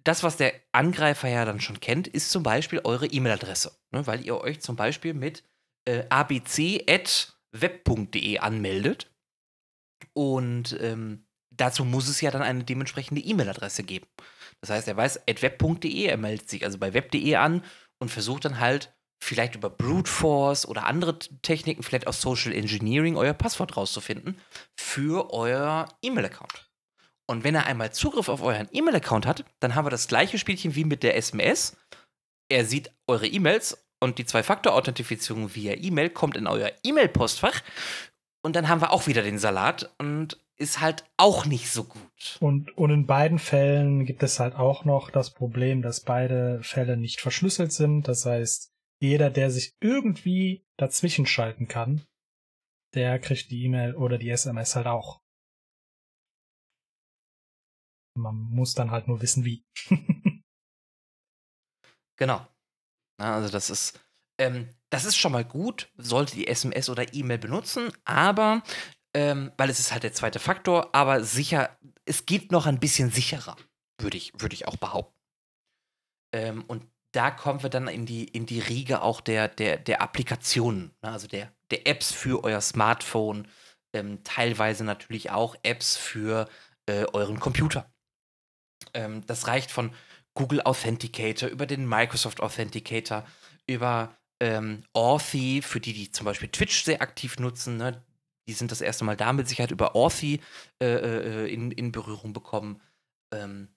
[0.02, 3.76] das, was der Angreifer ja dann schon kennt, ist zum Beispiel eure E-Mail-Adresse.
[3.90, 5.44] Ne, weil ihr euch zum Beispiel mit
[5.84, 6.78] äh, abc.web.de
[8.38, 9.13] anmeldet.
[10.12, 14.06] Und ähm, dazu muss es ja dann eine dementsprechende E-Mail-Adresse geben.
[14.60, 17.62] Das heißt, er weiß, at web.de, er meldet sich also bei web.de an
[17.98, 23.16] und versucht dann halt vielleicht über Brute Force oder andere Techniken, vielleicht aus Social Engineering,
[23.16, 24.38] euer Passwort rauszufinden
[24.78, 26.70] für euer E-Mail-Account.
[27.26, 30.74] Und wenn er einmal Zugriff auf euren E-Mail-Account hat, dann haben wir das gleiche Spielchen
[30.74, 31.76] wie mit der SMS.
[32.50, 37.62] Er sieht eure E-Mails und die Zwei-Faktor-Authentifizierung via E-Mail kommt in euer E-Mail-Postfach.
[38.44, 42.36] Und dann haben wir auch wieder den Salat und ist halt auch nicht so gut.
[42.40, 46.98] Und, und in beiden Fällen gibt es halt auch noch das Problem, dass beide Fälle
[46.98, 48.06] nicht verschlüsselt sind.
[48.06, 48.70] Das heißt,
[49.00, 52.04] jeder, der sich irgendwie dazwischen schalten kann,
[52.94, 55.22] der kriegt die E-Mail oder die SMS halt auch.
[58.14, 59.64] Man muss dann halt nur wissen, wie.
[62.18, 62.46] genau.
[63.16, 64.03] Also das ist,
[64.38, 68.62] ähm, das ist schon mal gut, sollte die SMS oder E-Mail benutzen, aber
[69.14, 73.10] ähm, weil es ist halt der zweite Faktor, aber sicher, es geht noch ein bisschen
[73.10, 73.56] sicherer,
[73.98, 75.14] würde ich, würd ich auch behaupten.
[76.32, 80.02] Ähm, und da kommen wir dann in die, in die Riege auch der, der, der
[80.02, 81.12] Applikationen, ne?
[81.12, 83.46] also der, der Apps für euer Smartphone,
[83.92, 86.48] ähm, teilweise natürlich auch Apps für
[86.86, 87.88] äh, euren Computer.
[88.94, 89.94] Ähm, das reicht von
[90.34, 93.24] Google Authenticator über den Microsoft Authenticator,
[93.68, 97.78] über ähm, Authy, für die, die zum Beispiel Twitch sehr aktiv nutzen.
[97.78, 98.04] Ne?
[98.46, 100.40] Die sind das erste Mal damit Sicherheit über Authy
[100.82, 102.82] äh, äh, in, in Berührung bekommen.
[103.32, 103.68] Ähm,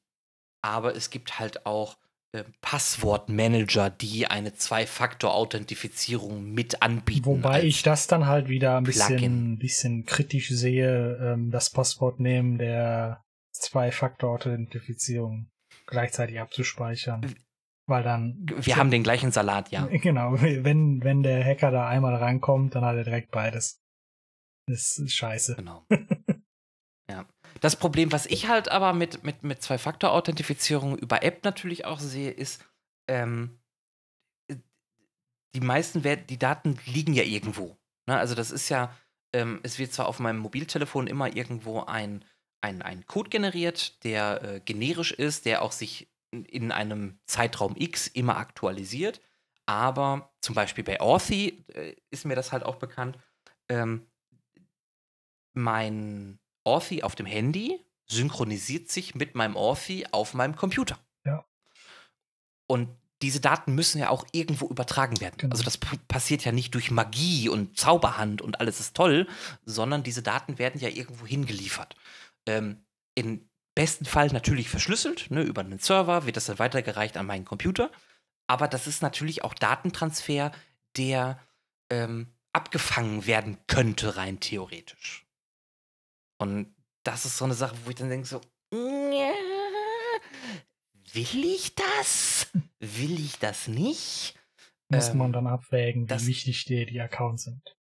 [0.61, 1.97] aber es gibt halt auch
[2.33, 7.25] äh, Passwortmanager, die eine Zwei-Faktor-Authentifizierung mit anbieten.
[7.25, 12.57] Wobei ich das dann halt wieder ein bisschen, bisschen kritisch sehe, ähm, das Passwort nehmen
[12.57, 15.47] der Zwei-Faktor-Authentifizierung
[15.85, 17.33] gleichzeitig abzuspeichern.
[17.87, 18.45] Weil dann.
[18.59, 19.87] Wir haben den gleichen Salat, ja.
[19.87, 20.33] Genau.
[20.39, 23.81] Wenn, wenn der Hacker da einmal rankommt, dann hat er direkt beides.
[24.67, 25.55] Das ist scheiße.
[25.55, 25.85] Genau.
[27.09, 27.25] ja.
[27.61, 32.29] Das Problem, was ich halt aber mit, mit, mit Zwei-Faktor-Authentifizierung über App natürlich auch sehe,
[32.29, 32.63] ist,
[33.09, 33.57] ähm,
[35.55, 37.77] die meisten Wert die Daten liegen ja irgendwo.
[38.05, 38.17] Ne?
[38.17, 38.95] Also das ist ja,
[39.33, 42.25] ähm, es wird zwar auf meinem Mobiltelefon immer irgendwo ein,
[42.61, 47.75] ein, ein Code generiert, der äh, generisch ist, der auch sich in, in einem Zeitraum
[47.77, 49.21] X immer aktualisiert,
[49.65, 53.17] aber zum Beispiel bei Authy äh, ist mir das halt auch bekannt,
[53.69, 54.07] ähm,
[55.53, 60.97] mein Authy auf dem Handy synchronisiert sich mit meinem Authy auf meinem Computer.
[61.25, 61.45] Ja.
[62.67, 62.89] Und
[63.21, 65.35] diese Daten müssen ja auch irgendwo übertragen werden.
[65.37, 65.51] Genau.
[65.51, 69.27] Also das passiert ja nicht durch Magie und Zauberhand und alles ist toll,
[69.65, 71.95] sondern diese Daten werden ja irgendwo hingeliefert.
[72.45, 77.27] Ähm, Im besten Fall natürlich verschlüsselt, ne, über einen Server wird das dann weitergereicht an
[77.27, 77.91] meinen Computer.
[78.47, 80.51] Aber das ist natürlich auch Datentransfer,
[80.97, 81.39] der
[81.91, 85.27] ähm, abgefangen werden könnte, rein theoretisch.
[86.39, 88.41] Und das ist so eine Sache, wo ich dann denke so,
[91.13, 92.47] will ich das?
[92.79, 94.33] Will ich das nicht?
[94.89, 97.77] Muss Ähm, man dann abwägen, wie wichtig dir die Accounts sind.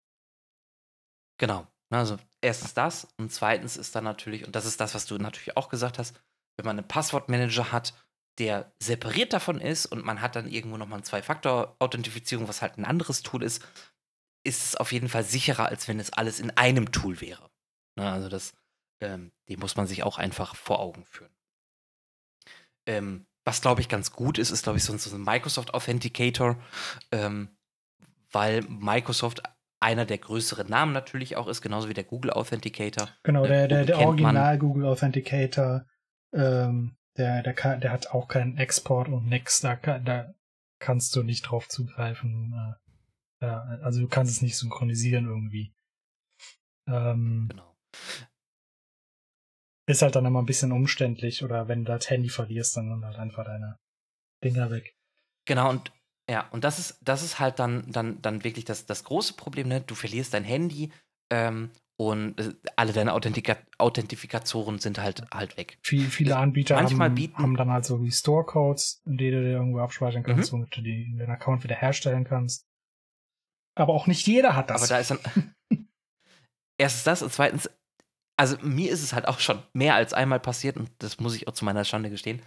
[1.36, 1.66] Genau.
[1.99, 5.57] Also erstens das und zweitens ist dann natürlich, und das ist das, was du natürlich
[5.57, 6.16] auch gesagt hast,
[6.57, 7.95] wenn man einen Passwortmanager hat,
[8.38, 12.84] der separiert davon ist und man hat dann irgendwo nochmal eine Zwei-Faktor-Authentifizierung, was halt ein
[12.84, 13.62] anderes Tool ist,
[14.45, 17.51] ist es auf jeden Fall sicherer, als wenn es alles in einem Tool wäre.
[17.97, 18.55] Ne, also das,
[19.01, 21.34] ähm, die muss man sich auch einfach vor Augen führen.
[22.86, 26.57] Ähm, was, glaube ich, ganz gut ist, ist, glaube ich, so, so ein Microsoft Authenticator,
[27.11, 27.51] ähm,
[28.30, 29.43] weil Microsoft
[29.83, 33.09] einer der größeren Namen natürlich auch ist, genauso wie der Google Authenticator.
[33.24, 35.87] Genau, der, der, der Original Google Authenticator,
[36.33, 40.33] ähm, der, der, kann, der hat auch keinen Export und nix, da, da
[40.78, 42.55] kannst du nicht drauf zugreifen.
[43.41, 45.74] Äh, ja, also du kannst es nicht synchronisieren irgendwie.
[46.87, 47.76] Ähm, genau.
[49.89, 53.05] Ist halt dann immer ein bisschen umständlich oder wenn du das Handy verlierst, dann sind
[53.05, 53.78] halt einfach deine
[54.45, 54.95] Dinger weg.
[55.45, 55.93] Genau, und
[56.30, 59.68] ja, und das ist, das ist halt dann, dann, dann wirklich das, das große Problem,
[59.68, 59.80] ne?
[59.80, 60.92] Du verlierst dein Handy
[61.30, 65.78] ähm, und äh, alle deine Authentika Authentifikatoren sind halt halt weg.
[65.82, 69.80] Viel, viele Anbieter Manchmal haben, bieten, haben dann halt so Restore-Codes, die du dir irgendwo
[69.80, 70.58] abspeichern kannst, mhm.
[70.58, 72.66] womit du die, den Account wieder herstellen kannst.
[73.74, 74.82] Aber auch nicht jeder hat das.
[74.82, 75.18] Aber da ist dann.
[76.78, 77.70] erstens das und zweitens,
[78.36, 81.48] also mir ist es halt auch schon mehr als einmal passiert und das muss ich
[81.48, 82.42] auch zu meiner Schande gestehen.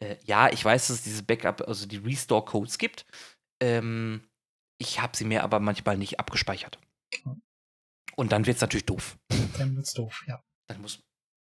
[0.00, 3.06] Äh, ja, ich weiß, dass es diese Backup, also die Restore-Codes gibt.
[3.60, 4.22] Ähm,
[4.78, 6.78] ich habe sie mir aber manchmal nicht abgespeichert.
[8.16, 9.18] Und dann wird es natürlich doof.
[9.58, 10.42] Dann wird's doof, ja.
[10.68, 11.02] Dann muss,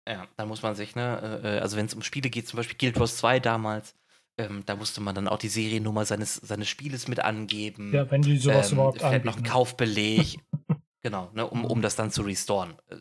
[0.08, 2.78] ja, dann muss man sich, ne, äh, also wenn es um Spiele geht, zum Beispiel
[2.78, 3.96] Guild Wars 2 damals,
[4.38, 7.94] ähm, da musste man dann auch die Seriennummer seines, seines Spieles mit angeben.
[7.94, 10.40] Ja, wenn die sowas ähm, überhaupt Vielleicht noch einen Kaufbeleg.
[11.02, 12.76] genau, ne, um, um das dann zu restoren.
[12.88, 12.98] Äh,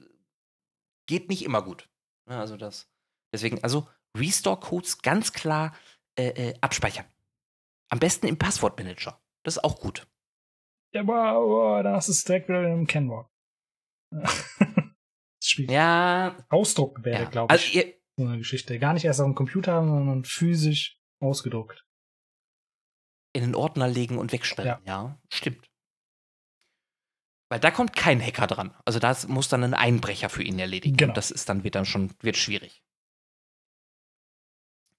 [1.06, 1.88] geht nicht immer gut.
[2.28, 2.88] Ja, also das.
[3.32, 5.74] Deswegen, also Restore-Codes ganz klar
[6.16, 7.06] äh, äh, abspeichern.
[7.88, 9.20] Am besten im Passwortmanager.
[9.42, 10.06] Das ist auch gut.
[10.92, 13.30] Ja, aber, aber dann hast du es direkt wieder im Kennwort.
[15.56, 16.36] ja.
[16.48, 17.30] Ausdruck wäre, ja.
[17.30, 18.78] glaube ich, also, so eine Geschichte.
[18.78, 21.86] Gar nicht erst auf dem Computer haben, sondern physisch ausgedruckt.
[23.34, 25.04] In den Ordner legen und wegschneiden, ja.
[25.04, 25.18] ja.
[25.30, 25.70] Stimmt.
[27.48, 28.74] Weil da kommt kein Hacker dran.
[28.84, 30.96] Also das muss dann ein Einbrecher für ihn erledigen.
[30.96, 31.10] Genau.
[31.10, 32.82] Und das ist dann wird dann schon wird schwierig.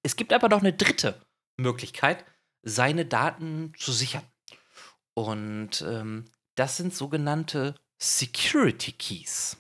[0.04, 1.26] Es gibt aber noch eine dritte
[1.58, 2.26] Möglichkeit,
[2.62, 4.24] seine Daten zu sichern.
[5.14, 6.26] Und ähm,
[6.56, 9.58] das sind sogenannte Security Keys.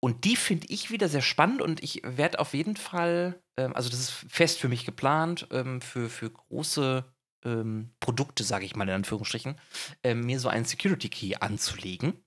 [0.00, 3.88] Und die finde ich wieder sehr spannend und ich werde auf jeden Fall, ähm, also
[3.88, 7.04] das ist fest für mich geplant, ähm, für, für große
[7.44, 9.58] ähm, Produkte, sage ich mal in Anführungsstrichen,
[10.02, 12.22] ähm, mir so einen Security Key anzulegen.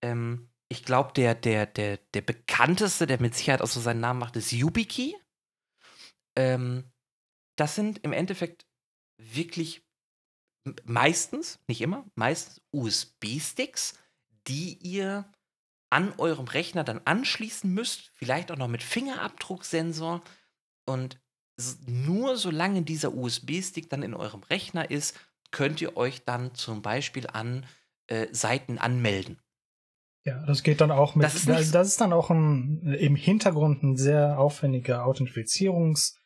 [0.00, 4.20] Ähm, ich glaube, der, der, der, der bekannteste, der mit Sicherheit auch so seinen Namen
[4.20, 5.14] macht, ist YubiKey.
[6.38, 6.84] Ähm,
[7.56, 8.64] das sind im Endeffekt
[9.18, 9.82] wirklich
[10.84, 13.98] meistens, nicht immer, meistens USB-Sticks,
[14.46, 15.30] die ihr
[15.90, 20.22] an eurem Rechner dann anschließen müsst, vielleicht auch noch mit Fingerabdrucksensor.
[20.86, 21.18] Und
[21.86, 25.18] nur solange dieser USB-Stick dann in eurem Rechner ist,
[25.50, 27.66] könnt ihr euch dann zum Beispiel an
[28.06, 29.40] äh, Seiten anmelden.
[30.24, 31.24] Ja, das geht dann auch mit.
[31.24, 36.17] Das ist, das, das ist dann auch ein, im Hintergrund ein sehr aufwendiger Authentifizierungs-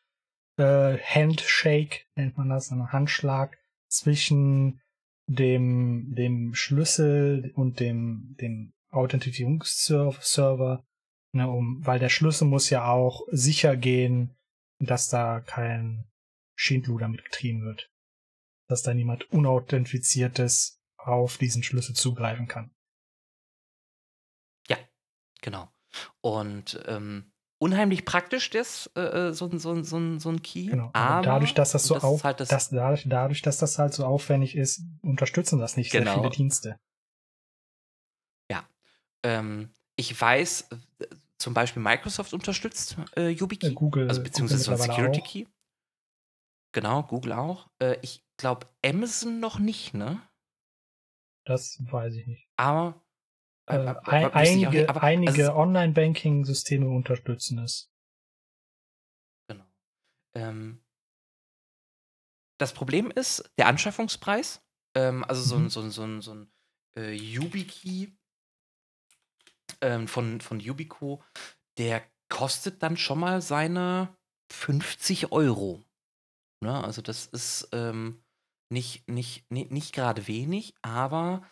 [0.56, 4.80] äh, Handshake, nennt man das, ein Handschlag zwischen
[5.26, 10.84] dem, dem Schlüssel und dem, dem Authentifizierungsserver,
[11.32, 14.36] ne, um, weil der Schlüssel muss ja auch sicher gehen,
[14.78, 16.10] dass da kein
[16.54, 17.90] Schindluder mitgetrieben wird.
[18.68, 22.74] Dass da niemand Unauthentifiziertes auf diesen Schlüssel zugreifen kann.
[24.68, 24.78] Ja,
[25.40, 25.72] genau.
[26.20, 27.31] Und ähm,
[27.62, 30.66] unheimlich praktisch, das, äh, äh so, so, so, so ein Key.
[30.66, 30.90] Genau.
[30.92, 33.94] Aber dadurch, dass das so das auf, halt das dass, dadurch, dadurch, dass das halt
[33.94, 36.12] so aufwendig ist, unterstützen das nicht genau.
[36.12, 36.80] sehr viele Dienste.
[38.50, 38.64] Ja.
[39.22, 41.06] Ähm, ich weiß, äh,
[41.38, 43.70] zum Beispiel Microsoft unterstützt äh, YubiKey.
[43.70, 44.08] Ja, Google.
[44.08, 45.26] Also beziehungsweise Google so ein Security auch.
[45.26, 45.46] Key.
[46.72, 47.70] Genau, Google auch.
[47.78, 50.20] Äh, ich glaube, Amazon noch nicht, ne?
[51.44, 52.48] Das weiß ich nicht.
[52.56, 53.00] Aber
[53.66, 57.90] äh, äh, ein, einige, aber, einige also, Online-Banking-Systeme unterstützen es.
[59.48, 59.64] Genau.
[60.34, 60.82] Ähm,
[62.58, 64.64] das Problem ist der Anschaffungspreis.
[64.94, 65.70] Ähm, also so ein, mhm.
[65.70, 66.52] so ein, so ein, so ein
[66.96, 68.16] äh, YubiKey
[69.80, 71.22] ähm, von, von Yubico,
[71.78, 74.16] der kostet dann schon mal seine
[74.50, 75.82] 50 Euro.
[76.60, 76.82] Ne?
[76.82, 78.22] Also das ist ähm,
[78.70, 81.42] nicht, nicht, nicht, nicht gerade wenig, aber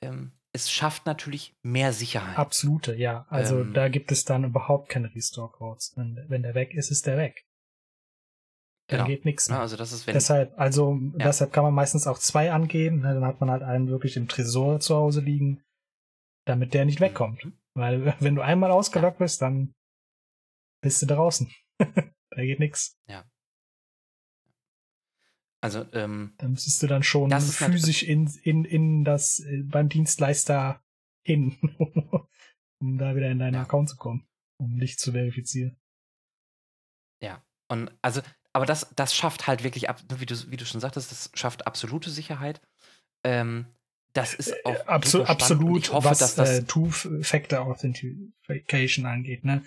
[0.00, 2.38] ähm, es schafft natürlich mehr Sicherheit.
[2.38, 3.26] Absolute, ja.
[3.28, 5.92] Also ähm, da gibt es dann überhaupt keine Restore-Codes.
[5.96, 7.44] Wenn, wenn der weg ist, ist der weg.
[8.88, 9.08] Dann genau.
[9.08, 9.50] geht nichts.
[9.50, 11.26] Also das ist, wenn deshalb, also ja.
[11.26, 13.00] deshalb kann man meistens auch zwei angeben.
[13.00, 13.14] Ne?
[13.14, 15.62] Dann hat man halt einen wirklich im Tresor zu Hause liegen,
[16.46, 17.44] damit der nicht wegkommt.
[17.44, 17.58] Mhm.
[17.74, 19.74] Weil wenn du einmal ausgelockt bist, dann
[20.82, 21.50] bist du draußen.
[21.78, 22.96] da geht nichts.
[23.08, 23.24] Ja.
[25.66, 30.80] Also, ähm, da müsstest du dann schon physisch in, in, in das, äh, beim Dienstleister
[31.24, 31.58] hin,
[32.80, 33.62] um da wieder in deinen ja.
[33.62, 34.28] Account zu kommen,
[34.60, 35.76] um dich zu verifizieren.
[37.20, 37.44] Ja.
[37.68, 39.88] Und also, aber das, das schafft halt wirklich,
[40.18, 42.60] wie du, wie du schon sagtest, das schafft absolute Sicherheit.
[43.24, 43.66] Ähm,
[44.12, 49.44] das ist Äh, auch Absu absolut, ich hoffe, was dass das äh, Two-Factor Authentication angeht.
[49.44, 49.64] Ne?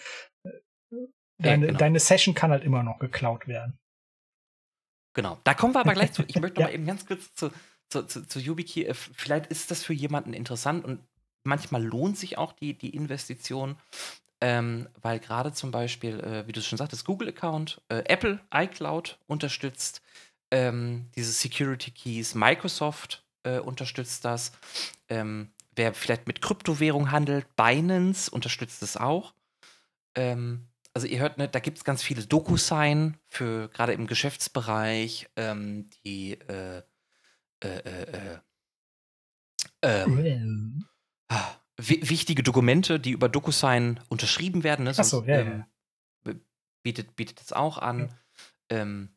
[1.39, 1.77] Deine, genau.
[1.77, 3.77] deine Session kann halt immer noch geklaut werden.
[5.13, 6.23] Genau, da kommen wir aber gleich zu.
[6.27, 6.67] Ich möchte noch Ja.
[6.67, 7.51] mal eben ganz kurz zu,
[7.89, 8.85] zu, zu, zu YubiKey.
[8.85, 10.99] Äh, Vielleicht ist das für jemanden interessant und
[11.43, 13.75] manchmal lohnt sich auch die, die Investition,
[14.41, 20.01] ähm, weil gerade zum Beispiel, äh, wie du schon sagtest, Google-Account, äh, Apple, iCloud unterstützt
[20.51, 24.51] ähm, diese Security Keys, Microsoft äh, unterstützt das.
[25.09, 29.33] Ähm, wer vielleicht mit Kryptowährung handelt, Binance unterstützt es auch.
[30.15, 30.68] Ähm,
[30.99, 35.89] also ihr hört, ne, da gibt es ganz viele DocuSign für gerade im Geschäftsbereich, ähm,
[36.03, 36.81] die äh,
[37.63, 38.39] äh, äh,
[39.81, 40.85] äh, ähm,
[41.29, 44.83] ah, wi wichtige Dokumente, die über DocuSign unterschrieben werden.
[44.83, 44.93] Ne?
[44.97, 45.65] Ach so, ja, ähm,
[46.83, 48.13] Bietet, bietet das auch an.
[48.69, 49.09] Ähm,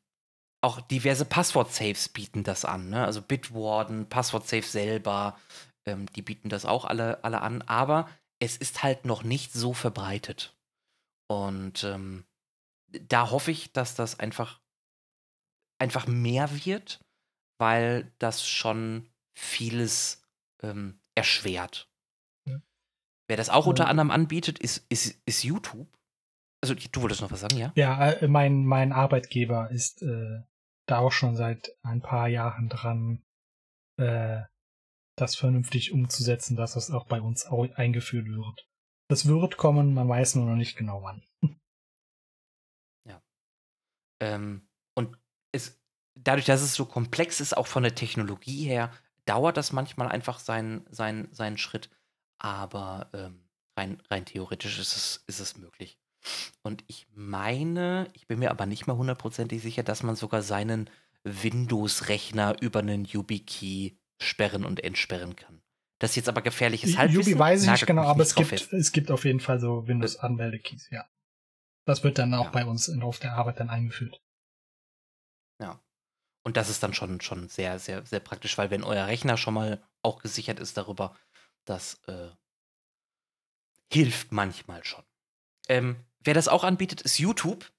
[0.61, 2.91] auch diverse Passwort-Safes bieten das an.
[2.91, 3.05] Ne?
[3.05, 5.37] Also Bitwarden, Passwort-Safe selber,
[5.85, 7.62] ähm, die bieten das auch alle, alle an.
[7.62, 8.09] Aber
[8.39, 10.55] es ist halt noch nicht so verbreitet.
[11.33, 12.24] Und ähm,
[12.89, 14.61] da hoffe ich, dass das einfach,
[15.78, 17.05] einfach mehr wird,
[17.59, 20.22] weil das schon vieles
[20.62, 21.91] ähm, erschwert.
[22.47, 22.61] Ja.
[23.28, 23.91] Wer das auch unter Ähm.
[23.91, 25.89] anderem anbietet, ist, ist, ist YouTube.
[26.62, 27.72] Also, du wolltest noch was sagen, ja?
[27.74, 30.43] Ja, äh, mein, mein Arbeitgeber ist äh,
[30.87, 33.24] da auch schon seit ein paar Jahren dran,
[33.99, 34.43] äh,
[35.16, 38.68] das vernünftig umzusetzen, dass das auch bei uns eingeführt wird.
[39.13, 41.23] Das wird kommen, man weiß nur noch nicht genau wann.
[44.23, 44.63] Ähm,
[44.95, 45.19] und
[45.51, 45.83] es,
[46.15, 48.93] dadurch, dass es so komplex ist, auch von der Technologie her,
[49.25, 51.91] dauert das manchmal einfach seinen, seinen, seinen Schritt.
[52.39, 55.99] Aber ähm, rein, rein theoretisch ist es, ist es möglich.
[56.63, 60.89] Und ich meine, ich bin mir aber nicht mehr hundertprozentig sicher, dass man sogar seinen
[61.25, 65.62] Windows-Rechner über einen YubiKey sperren und entsperren kann.
[66.03, 67.30] Das ist jetzt aber gefährliches Halbwissen.
[67.32, 68.72] Yubi weiß ich nicht genau, aber es drauf gibt, fest.
[68.72, 71.07] es gibt auf jeden Fall so Windows-Anmeldekeys, ja.
[71.86, 72.50] Das wird dann auch Ja.
[72.50, 74.20] bei uns in, auf der Arbeit dann eingeführt.
[76.44, 79.55] Und das ist dann schon, schon sehr, sehr, sehr praktisch, weil wenn euer Rechner schon
[79.55, 81.16] mal auch gesichert ist darüber,
[81.66, 82.30] das äh,
[83.92, 85.05] hilft manchmal schon.
[85.68, 87.70] Ähm, wer das auch anbietet, ist YouTube.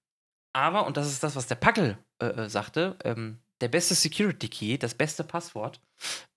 [0.54, 4.48] Aber, und das ist das, was der Packel äh, äh, sagte, ähm, der beste Security
[4.48, 5.82] Key, das beste Passwort,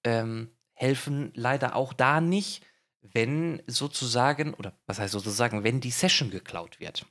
[0.03, 2.64] ähm, helfen leider auch da nicht,
[3.03, 7.07] wenn sozusagen, oder was heißt sozusagen, wenn die Session geklaut wird.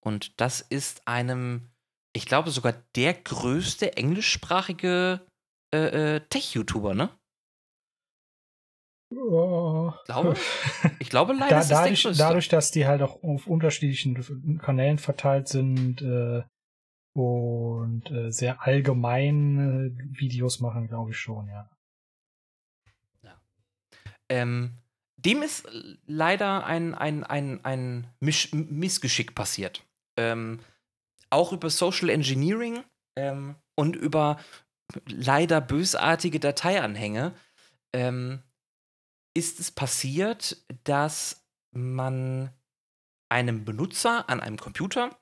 [0.00, 1.70] Und das ist einem
[2.12, 5.26] ich glaube sogar der größte englischsprachige
[5.72, 7.10] äh, äh, Tech-YouTuber, ne?
[9.12, 9.92] Oh.
[10.06, 10.34] Glaube?
[10.98, 12.22] Ich glaube leider Da, ist dadurch, größte.
[12.22, 16.42] dadurch, dass die halt auch auf unterschiedlichen Kanälen verteilt sind äh,
[17.14, 21.68] und äh, sehr allgemein Videos machen, glaube ich schon, ja.
[24.30, 24.78] Ähm,
[25.16, 25.68] dem ist
[26.06, 29.84] leider ein, ein, ein, ein Misch Missgeschick passiert.
[30.16, 30.60] Ähm,
[31.28, 32.82] auch über Social Engineering
[33.16, 34.40] ähm, und über
[35.06, 37.34] leider bösartige Dateianhänge
[37.92, 38.42] ähm,
[39.34, 42.50] ist es passiert, dass man
[43.28, 45.16] einem Benutzer an einem Computer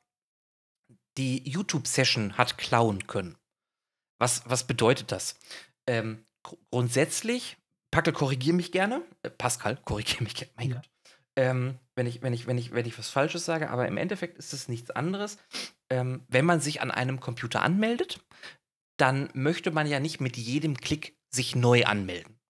[1.19, 3.37] die YouTube-Session hat klauen können.
[4.19, 5.39] Was, was bedeutet das?
[5.87, 7.59] Ähm, gr grundsätzlich,
[7.91, 9.03] Packel, korrigier mich gerne.
[9.23, 10.53] Äh, Pascal, korrigier mich gerne.
[10.57, 10.77] Mein Ja.
[10.77, 10.91] Gott.
[11.37, 14.39] Ähm, wenn, ich, wenn, ich, wenn, ich, wenn ich was Falsches sage, aber im Endeffekt
[14.39, 15.39] ist es nichts anderes.
[15.89, 18.21] Ähm, wenn man sich an einem Computer anmeldet,
[18.97, 22.41] dann möchte man ja nicht mit jedem Klick sich neu anmelden.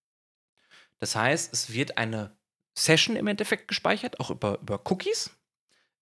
[1.01, 2.37] Das heißt, es wird eine
[2.79, 5.37] Session im Endeffekt gespeichert, auch über, über Cookies,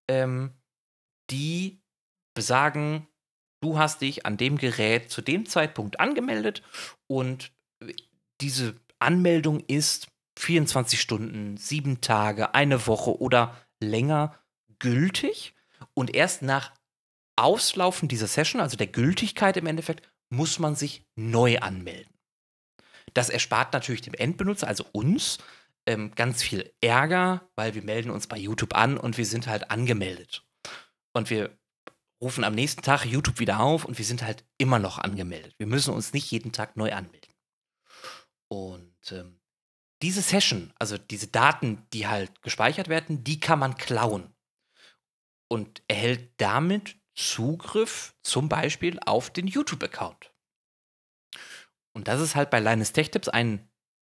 [0.09, 0.55] ähm,
[1.31, 1.83] die
[2.35, 3.09] besagen,
[3.61, 6.63] du hast dich an dem Gerät zu dem Zeitpunkt angemeldet
[7.09, 7.53] und
[8.41, 14.39] diese Anmeldung ist 24 Stunden, sieben Tage, eine Woche oder länger
[14.79, 15.55] gültig
[15.95, 16.73] und erst nach
[17.37, 22.13] Auslaufen dieser Session, also der Gültigkeit im Endeffekt, muss man sich neu anmelden.
[23.15, 25.39] Das erspart natürlich dem Endbenutzer, also uns,
[25.87, 29.71] ähm, ganz viel Ärger, weil wir melden uns bei YouTube an und wir sind halt
[29.71, 30.45] angemeldet.
[31.13, 31.57] Und wir
[32.21, 35.55] rufen am nächsten Tag YouTube wieder auf und wir sind halt immer noch angemeldet.
[35.59, 37.36] Wir müssen uns nicht jeden Tag neu anmelden.
[38.49, 39.41] Und ähm,
[40.03, 44.35] diese Session, also diese Daten, die halt gespeichert werden, die kann man klauen.
[45.49, 50.33] Und erhält damit Zugriff zum Beispiel auf den YouTube-Account.
[51.95, 53.71] Und das ist halt bei Linus Tech Tips ein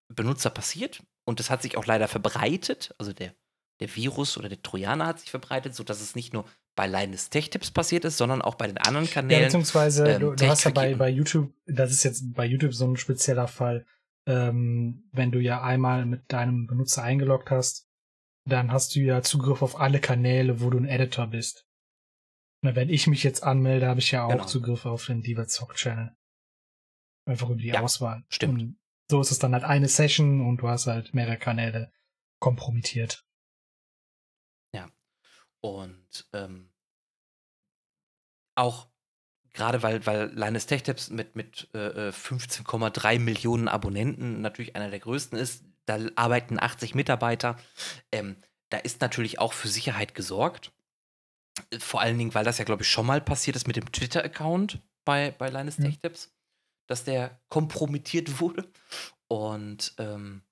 [0.07, 2.93] Benutzer passiert und das hat sich auch leider verbreitet.
[2.99, 3.33] Also der,
[3.79, 7.49] der Virus oder der Trojaner hat sich verbreitet, sodass es nicht nur bei Linus Tech
[7.49, 9.41] Tips passiert ist, sondern auch bei den anderen Kanälen.
[9.41, 12.73] Ja, beziehungsweise ähm, du, du hast ja bei, bei YouTube, das ist jetzt bei YouTube
[12.73, 13.85] so ein spezieller Fall,
[14.27, 17.87] ähm, wenn du ja einmal mit deinem Benutzer eingeloggt hast,
[18.47, 21.67] dann hast du ja Zugriff auf alle Kanäle, wo du ein Editor bist.
[22.63, 24.45] Na, wenn ich mich jetzt anmelde, habe ich ja auch genau.
[24.45, 26.15] Zugriff auf den Diva Zock Channel.
[27.27, 28.23] Einfach über die ja, Auswahl.
[28.29, 28.61] Stimmt.
[28.61, 31.91] Und so ist es dann halt eine Session und du hast halt mehrere Kanäle
[32.39, 33.25] kompromittiert.
[34.73, 34.89] Ja.
[35.61, 36.71] Und ähm,
[38.55, 38.90] auch
[39.53, 44.89] gerade weil, weil Linus Tech Tips mit, mit äh, 15,3 äh, Millionen Abonnenten natürlich einer
[44.89, 47.57] der größten ist, da arbeiten 80 Mitarbeiter.
[48.11, 48.37] Ähm,
[48.69, 50.71] da ist natürlich auch für Sicherheit gesorgt.
[51.79, 54.81] Vor allen Dingen, weil das ja, glaube ich, schon mal passiert ist mit dem Twitter-Account
[55.03, 55.85] bei, bei Linus mhm.
[55.85, 56.33] Tech Tips,
[56.87, 58.71] dass der kompromittiert wurde.
[59.27, 60.43] Und ähm,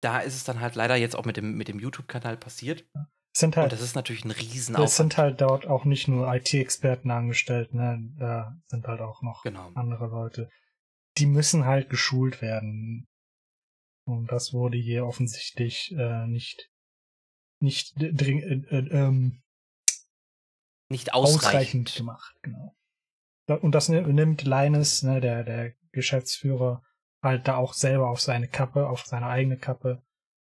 [0.00, 2.84] da ist es dann halt leider jetzt auch mit dem, mit dem YouTube-Kanal passiert.
[3.38, 6.34] Sind halt, und das ist natürlich ein riesen Es sind halt dort auch nicht nur
[6.34, 8.12] IT-Experten angestellt, ne?
[8.18, 9.70] Da sind halt auch noch genau.
[9.74, 10.50] andere Leute.
[11.18, 13.06] Die müssen halt geschult werden.
[14.04, 16.68] Und das wurde hier offensichtlich äh, nicht
[17.60, 19.40] nicht dring, äh, äh, ähm,
[20.88, 21.90] nicht ausreichend.
[21.90, 21.94] ausreichend.
[21.94, 22.74] gemacht, genau.
[23.62, 26.82] Und das nimmt Linus, ne, der der Geschäftsführer,
[27.22, 30.02] halt da auch selber auf seine Kappe, auf seine eigene Kappe.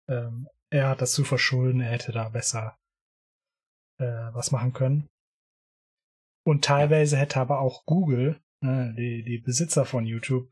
[0.06, 2.76] Ähm, er hat das zu verschulden, er hätte da besser
[3.98, 5.08] äh, was machen können.
[6.44, 10.50] Und teilweise hätte aber auch Google, ne, die, die Besitzer von YouTube,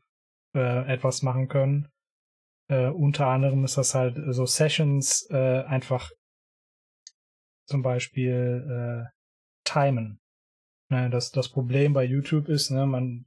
[0.55, 1.89] äh, etwas machen können.
[2.69, 6.09] Äh, unter anderem ist das halt so Sessions äh, einfach
[7.67, 9.11] zum Beispiel äh,
[9.65, 10.21] timen.
[10.89, 13.25] Ne, das, das Problem bei YouTube ist, ne, man,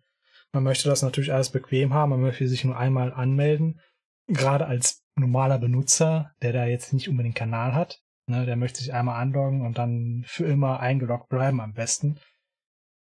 [0.50, 3.82] man möchte das natürlich alles bequem haben, man möchte sich nur einmal anmelden.
[4.28, 8.92] Gerade als normaler Benutzer, der da jetzt nicht unbedingt Kanal hat, ne, der möchte sich
[8.92, 12.20] einmal anloggen und dann für immer eingeloggt bleiben am besten.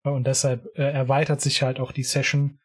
[0.04, 2.60] Und deshalb äh, erweitert sich halt auch die Session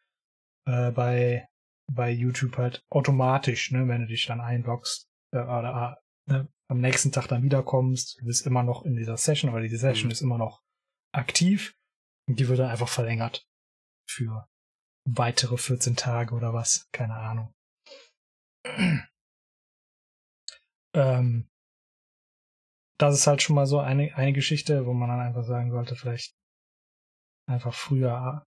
[0.67, 1.47] äh, bei,
[1.91, 7.11] bei YouTube halt automatisch, ne, wenn du dich dann einloggst äh, oder äh, am nächsten
[7.11, 10.11] Tag dann wiederkommst, du bist immer noch in dieser Session, aber diese Session mhm.
[10.11, 10.61] ist immer noch
[11.13, 11.75] aktiv
[12.29, 13.45] und die wird dann einfach verlängert
[14.09, 14.47] für
[15.05, 17.53] weitere 14 Tage oder was, keine Ahnung.
[20.93, 21.49] Ähm,
[22.97, 25.95] das ist halt schon mal so eine, eine Geschichte, wo man dann einfach sagen sollte,
[25.95, 26.35] vielleicht
[27.47, 28.45] einfach früher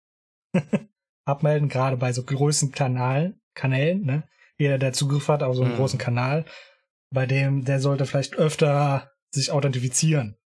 [1.24, 4.28] abmelden, gerade bei so großen Kanalen, Kanälen, ne?
[4.58, 5.76] Jeder, der Zugriff hat auf so einen mhm.
[5.76, 6.44] großen Kanal,
[7.10, 10.36] bei dem, der sollte vielleicht öfter sich authentifizieren.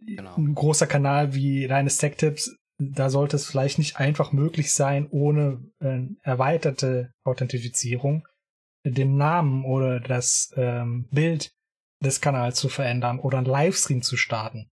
[0.00, 0.34] Genau.
[0.36, 5.06] Ein großer Kanal wie reines Tech Tips, da sollte es vielleicht nicht einfach möglich sein,
[5.10, 8.26] ohne äh, erweiterte Authentifizierung
[8.84, 11.54] den Namen oder das ähm, Bild
[12.02, 14.70] des Kanals zu verändern oder einen Livestream zu starten.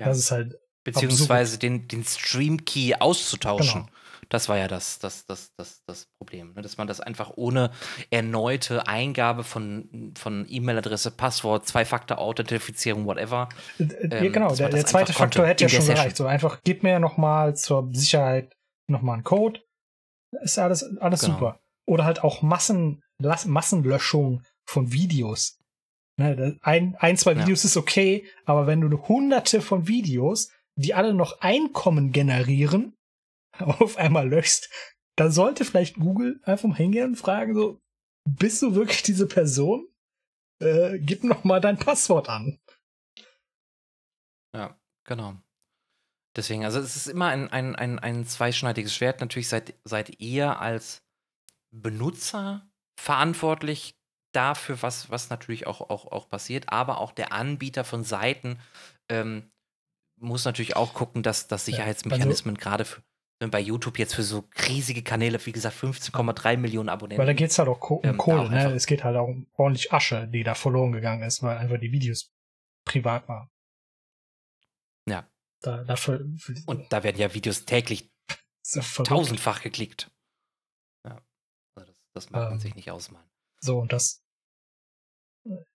[0.00, 0.06] Ja.
[0.06, 0.58] Das ist halt.
[0.84, 3.86] Beziehungsweise den, den Stream-Key auszutauschen.
[3.86, 3.96] Genau.
[4.28, 6.62] Das war ja das, das, das, das, das Problem, ne?
[6.62, 7.70] dass man das einfach ohne
[8.10, 13.48] erneute Eingabe von, von E-Mail-Adresse, Passwort, Zwei-Faktor-Authentifizierung, whatever.
[13.78, 16.16] Äh, äh, ähm, genau, der, der zweite Faktor hätte ja schon gereicht.
[16.16, 18.56] So einfach, gib mir nochmal zur Sicherheit
[18.88, 19.60] nochmal einen Code.
[20.42, 21.34] Ist alles, alles genau.
[21.34, 21.60] super.
[21.86, 25.58] Oder halt auch Massen, Massenlöschung von Videos.
[26.18, 27.68] Ne, ein, ein, zwei Videos ja.
[27.68, 32.96] ist okay, aber wenn du hunderte von Videos, die alle noch Einkommen generieren,
[33.58, 34.70] auf einmal löschst,
[35.16, 37.80] dann sollte vielleicht Google einfach mal hingehen und fragen so,
[38.26, 39.86] bist du wirklich diese Person?
[40.60, 42.58] Äh, gib noch mal dein Passwort an.
[44.54, 45.36] Ja, genau.
[46.34, 49.20] Deswegen, also es ist immer ein, ein, ein, ein zweischneidiges Schwert.
[49.20, 51.05] Natürlich seid, seid ihr als
[51.82, 52.68] Benutzer
[52.98, 53.96] verantwortlich
[54.32, 58.58] dafür, was, was natürlich auch, auch, auch passiert, aber auch der Anbieter von Seiten
[59.08, 59.50] ähm,
[60.18, 62.86] muss natürlich auch gucken, dass, dass Sicherheitsmechanismen ja, gerade
[63.50, 67.18] bei YouTube jetzt für so riesige Kanäle, wie gesagt, 15,3 Millionen Abonnenten.
[67.18, 68.72] Weil da geht es halt auch um ähm, Kohle, ne?
[68.72, 71.92] Es geht halt auch um ordentlich Asche, die da verloren gegangen ist, weil einfach die
[71.92, 72.32] Videos
[72.86, 73.50] privat waren.
[75.08, 75.28] Ja.
[75.60, 76.26] Da, dafür,
[76.66, 78.10] Und da werden ja Videos täglich
[79.04, 80.10] tausendfach geklickt.
[82.16, 83.28] Das mag ähm, man sich nicht ausmalen.
[83.60, 84.24] So, und das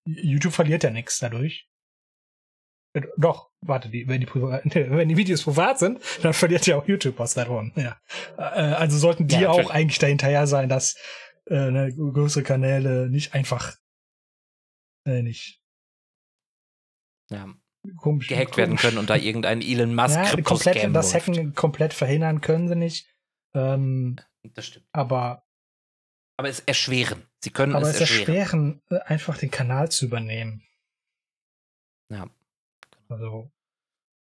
[0.05, 1.69] YouTube verliert ja nichts dadurch.
[2.93, 6.87] Äh, doch, warte, die, wenn, die, wenn die Videos privat sind, dann verliert ja auch
[6.87, 7.71] YouTube was davon.
[7.75, 8.01] Ja.
[8.37, 10.97] Äh, also sollten die ja, auch eigentlich dahinterher sein, dass
[11.45, 13.77] äh, ne, größere Kanäle nicht einfach
[15.05, 15.61] äh, nicht
[17.29, 17.53] ja,
[17.97, 18.57] komisch, gehackt komisch.
[18.57, 22.75] werden können und da irgendein Elon Musk ja, komplett das Hacken komplett verhindern können sie
[22.75, 23.07] nicht.
[23.53, 24.17] Ähm,
[24.55, 24.87] das stimmt.
[24.91, 25.43] Aber
[26.41, 27.27] aber es erschweren.
[27.43, 28.23] Sie können aber es erschweren.
[28.23, 30.63] Aber es erschweren, einfach den Kanal zu übernehmen.
[32.09, 32.27] Ja.
[33.09, 33.51] Also.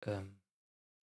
[0.06, 0.40] Ähm,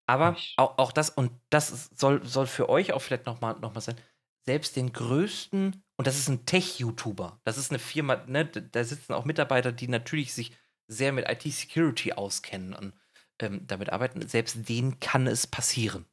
[0.06, 3.82] aber auch, auch das, und das soll, soll für euch auch vielleicht nochmal noch mal
[3.82, 4.00] sein,
[4.46, 9.12] selbst den größten, und das ist ein Tech-YouTuber, das ist eine Firma, ne, da sitzen
[9.12, 10.56] auch Mitarbeiter, die natürlich sich
[10.88, 12.94] sehr mit IT-Security auskennen und
[13.38, 16.06] ähm, damit arbeiten, selbst denen kann es passieren.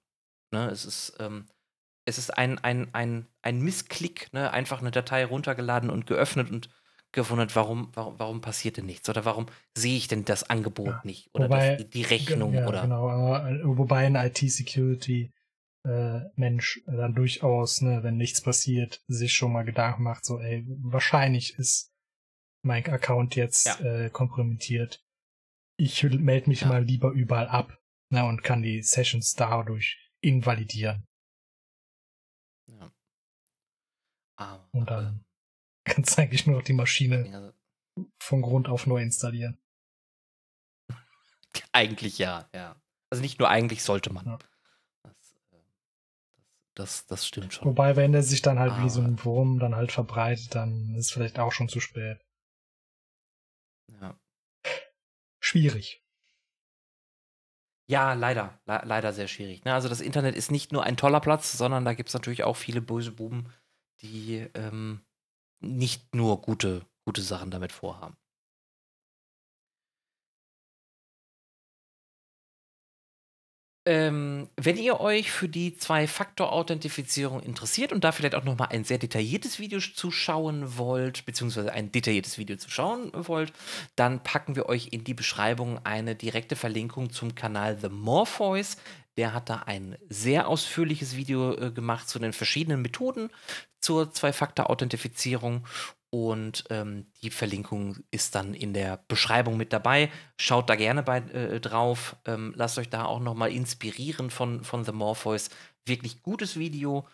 [0.51, 1.47] Ne, es ist, ähm,
[2.09, 6.69] es ist ein, ein, ein, ein Missklick, ne, einfach eine Datei runtergeladen und geöffnet und
[7.11, 9.09] gewundert, warum, warum, warum passiert denn nichts?
[9.09, 11.01] Oder warum sehe ich denn das Angebot ja.
[11.03, 11.29] nicht?
[11.33, 12.53] Oder wobei, das, die Rechnung?
[12.53, 15.31] Ja, oder genau, äh, wobei ein IT-Security
[15.85, 20.65] äh, Mensch dann durchaus, ne, wenn nichts passiert, sich schon mal Gedanken macht, so, ey,
[20.67, 21.91] wahrscheinlich ist
[22.63, 23.79] mein Account jetzt ja.
[23.79, 25.03] äh, kompromittiert.
[25.77, 27.79] Ich melde mich mal lieber überall ab
[28.09, 31.05] ne, und kann die Sessions dadurch invalidieren.
[32.69, 32.91] Ja.
[34.37, 35.25] Aber, und dann
[35.83, 37.53] kannst du eigentlich nur noch die Maschine
[38.19, 39.57] von Grund auf neu installieren.
[41.71, 42.81] Eigentlich ja, ja.
[43.09, 44.25] Also nicht nur eigentlich sollte man.
[44.25, 44.39] Ja.
[46.75, 47.65] Das, das stimmt schon.
[47.67, 48.83] Wobei, wenn der sich dann halt ah.
[48.83, 52.25] wie so ein Wurm dann halt verbreitet, dann ist es vielleicht auch schon zu spät.
[53.99, 54.17] Ja.
[55.41, 56.05] Schwierig.
[57.89, 58.59] Ja, leider.
[58.67, 59.65] Le leider sehr schwierig.
[59.65, 59.73] Ne?
[59.73, 62.55] Also das Internet ist nicht nur ein toller Platz, sondern da gibt es natürlich auch
[62.55, 63.47] viele böse Buben,
[64.01, 65.01] die ähm,
[65.59, 68.15] nicht nur gute, gute Sachen damit vorhaben.
[73.89, 78.99] Ähm, wenn ihr euch für die Zwei-Faktor-Authentifizierung interessiert und da vielleicht auch nochmal ein sehr
[78.99, 83.51] detailliertes Video zuschauen wollt, beziehungsweise ein detailliertes Video zuschauen wollt,
[83.95, 88.77] dann packen wir euch in die Beschreibung eine direkte Verlinkung zum Kanal The Morpheus.
[89.17, 93.31] Der hat da ein sehr ausführliches Video äh, gemacht zu den verschiedenen Methoden
[93.81, 95.65] zur Zwei-Faktor-Authentifizierung
[96.11, 100.11] und ähm, die Verlinkung ist dann in der Beschreibung mit dabei.
[100.39, 102.15] Schaut da gerne bei, äh, drauf.
[102.25, 105.49] Ähm, lasst euch da auch nochmal inspirieren von, von The Morpheus.
[105.85, 107.07] Wirklich gutes Video.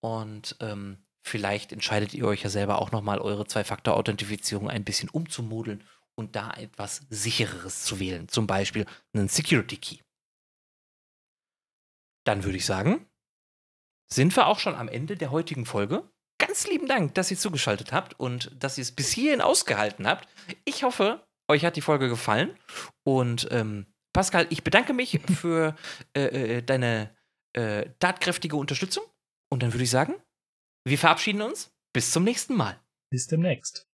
[0.00, 5.84] Und ähm, vielleicht entscheidet ihr euch ja selber auch nochmal eure Zwei-Faktor-Authentifizierung ein bisschen umzumodeln
[6.14, 8.28] und da etwas sichereres zu wählen.
[8.28, 9.98] Zum Beispiel einen Security Key.
[12.24, 13.06] Dann würde ich sagen,
[14.10, 17.92] sind wir auch schon am Ende der heutigen Folge ganz lieben Dank, dass ihr zugeschaltet
[17.92, 20.28] habt und dass ihr es bis hierhin ausgehalten habt.
[20.64, 22.56] Ich hoffe, euch hat die Folge gefallen.
[23.04, 25.76] Und ähm, Pascal, ich bedanke mich für
[26.16, 27.14] äh, äh, deine
[27.54, 29.04] äh, tatkräftige Unterstützung.
[29.50, 30.14] Und dann würde ich sagen,
[30.84, 31.72] wir verabschieden uns.
[31.94, 32.78] Bis zum nächsten Mal.
[33.10, 33.87] Bis demnächst.